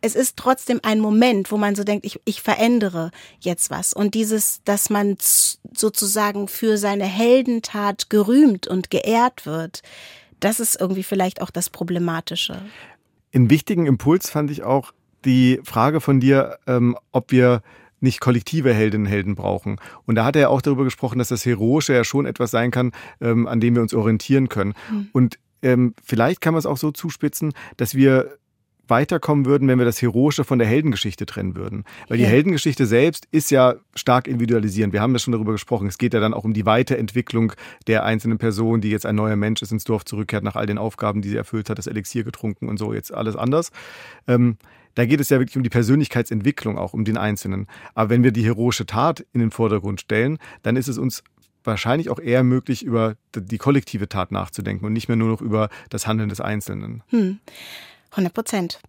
[0.00, 3.10] es ist trotzdem ein Moment, wo man so denkt, ich, ich verändere
[3.40, 3.92] jetzt was.
[3.92, 9.82] Und dieses, dass man sozusagen für seine Heldentat gerühmt und geehrt wird.
[10.40, 12.60] Das ist irgendwie vielleicht auch das Problematische.
[13.34, 14.92] Einen wichtigen Impuls fand ich auch
[15.24, 17.62] die Frage von dir, ähm, ob wir
[18.00, 19.80] nicht kollektive Heldinnen und Helden brauchen.
[20.06, 22.70] Und da hat er ja auch darüber gesprochen, dass das Heroische ja schon etwas sein
[22.70, 24.74] kann, ähm, an dem wir uns orientieren können.
[24.90, 25.08] Mhm.
[25.12, 28.36] Und ähm, vielleicht kann man es auch so zuspitzen, dass wir
[28.88, 31.84] weiterkommen würden, wenn wir das Heroische von der Heldengeschichte trennen würden.
[32.08, 34.92] Weil die Heldengeschichte selbst ist ja stark individualisierend.
[34.92, 35.86] Wir haben ja schon darüber gesprochen.
[35.86, 37.52] Es geht ja dann auch um die Weiterentwicklung
[37.86, 40.78] der einzelnen Person, die jetzt ein neuer Mensch ist, ins Dorf zurückkehrt nach all den
[40.78, 43.70] Aufgaben, die sie erfüllt hat, das Elixier getrunken und so, jetzt alles anders.
[44.26, 44.56] Ähm,
[44.94, 47.66] da geht es ja wirklich um die Persönlichkeitsentwicklung, auch um den Einzelnen.
[47.94, 51.24] Aber wenn wir die heroische Tat in den Vordergrund stellen, dann ist es uns
[51.64, 55.68] wahrscheinlich auch eher möglich, über die kollektive Tat nachzudenken und nicht mehr nur noch über
[55.90, 57.02] das Handeln des Einzelnen.
[57.08, 57.40] Hm.
[58.16, 58.80] 100 Prozent.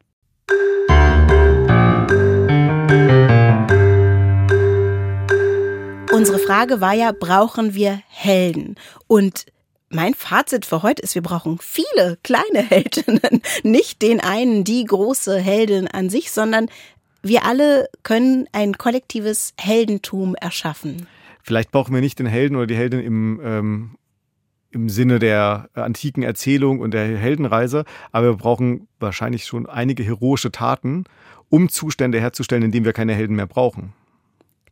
[6.12, 8.76] Unsere Frage war ja, brauchen wir Helden?
[9.08, 9.46] Und
[9.90, 13.42] mein Fazit für heute ist, wir brauchen viele kleine Heldinnen.
[13.64, 16.68] Nicht den einen, die große Heldin an sich, sondern
[17.22, 21.08] wir alle können ein kollektives Heldentum erschaffen.
[21.44, 23.96] Vielleicht brauchen wir nicht den Helden oder die Heldin im, ähm,
[24.76, 30.52] im Sinne der antiken Erzählung und der Heldenreise, aber wir brauchen wahrscheinlich schon einige heroische
[30.52, 31.06] Taten,
[31.50, 33.94] um Zustände herzustellen, in denen wir keine Helden mehr brauchen.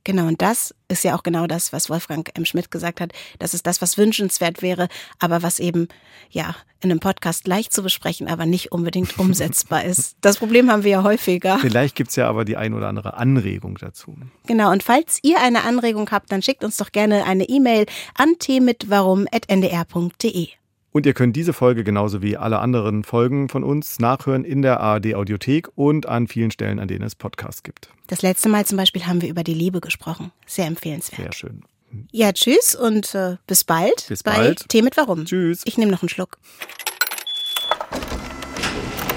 [0.03, 2.43] Genau, und das ist ja auch genau das, was Wolfgang M.
[2.45, 3.13] Schmidt gesagt hat.
[3.39, 4.89] Das ist das, was wünschenswert wäre,
[5.19, 5.87] aber was eben,
[6.29, 10.17] ja, in einem Podcast leicht zu besprechen, aber nicht unbedingt umsetzbar ist.
[10.21, 11.57] Das Problem haben wir ja häufiger.
[11.59, 14.17] Vielleicht gibt's ja aber die ein oder andere Anregung dazu.
[14.45, 17.85] Genau, und falls ihr eine Anregung habt, dann schickt uns doch gerne eine E-Mail
[18.15, 20.49] an t-mit-warum.ndr.de.
[20.93, 24.79] Und ihr könnt diese Folge genauso wie alle anderen Folgen von uns nachhören in der
[24.79, 27.89] ARD Audiothek und an vielen Stellen, an denen es Podcasts gibt.
[28.07, 30.31] Das letzte Mal zum Beispiel haben wir über die Liebe gesprochen.
[30.45, 31.19] Sehr empfehlenswert.
[31.19, 31.63] Sehr schön.
[32.11, 34.05] Ja, tschüss und äh, bis bald.
[34.07, 34.69] Bis bei bald.
[34.69, 35.25] Tee mit Warum.
[35.25, 35.63] Tschüss.
[35.65, 36.37] Ich nehme noch einen Schluck.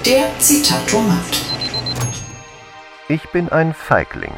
[0.03, 1.17] Der Zitatomat.
[3.07, 4.33] Ich bin ein Feigling.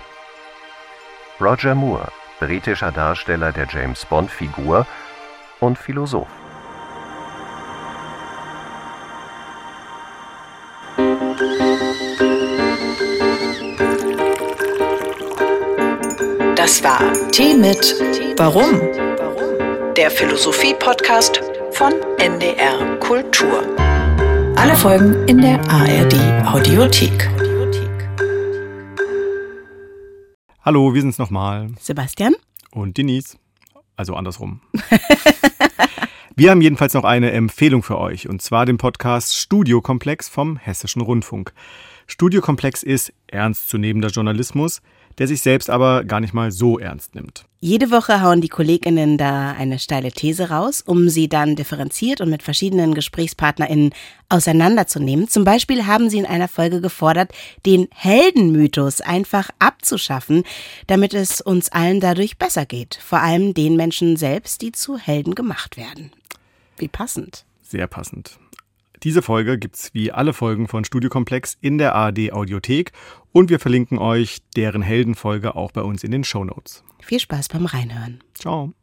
[1.40, 4.86] Roger Moore, britischer Darsteller der James Bond-Figur
[5.62, 6.39] und Philosoph.
[16.80, 17.94] Das war Tee mit
[18.38, 18.80] Warum?
[19.98, 23.76] Der Philosophie-Podcast von NDR Kultur.
[24.56, 26.16] Alle Folgen in der ARD
[26.48, 27.30] Audiothek.
[30.62, 31.72] Hallo, wir sind's nochmal.
[31.82, 32.34] Sebastian.
[32.72, 33.38] Und Denise.
[33.98, 34.62] Also andersrum.
[36.38, 41.02] Wir haben jedenfalls noch eine Empfehlung für euch, und zwar den Podcast Studiokomplex vom Hessischen
[41.02, 41.52] Rundfunk.
[42.08, 44.82] Studiokomplex ist ernstzunehmender Journalismus,
[45.20, 47.46] der sich selbst aber gar nicht mal so ernst nimmt.
[47.60, 52.30] Jede Woche hauen die Kolleginnen da eine steile These raus, um sie dann differenziert und
[52.30, 53.94] mit verschiedenen GesprächspartnerInnen
[54.30, 55.28] auseinanderzunehmen.
[55.28, 57.34] Zum Beispiel haben sie in einer Folge gefordert,
[57.66, 60.44] den Heldenmythos einfach abzuschaffen,
[60.88, 62.98] damit es uns allen dadurch besser geht.
[63.04, 66.12] Vor allem den Menschen selbst, die zu Helden gemacht werden.
[66.78, 67.44] Wie passend.
[67.62, 68.40] Sehr passend.
[69.04, 72.92] Diese Folge gibt's wie alle Folgen von Studiokomplex in der ARD Audiothek
[73.32, 76.84] und wir verlinken euch deren Heldenfolge auch bei uns in den Show Notes.
[77.02, 78.22] Viel Spaß beim Reinhören.
[78.34, 78.74] Ciao.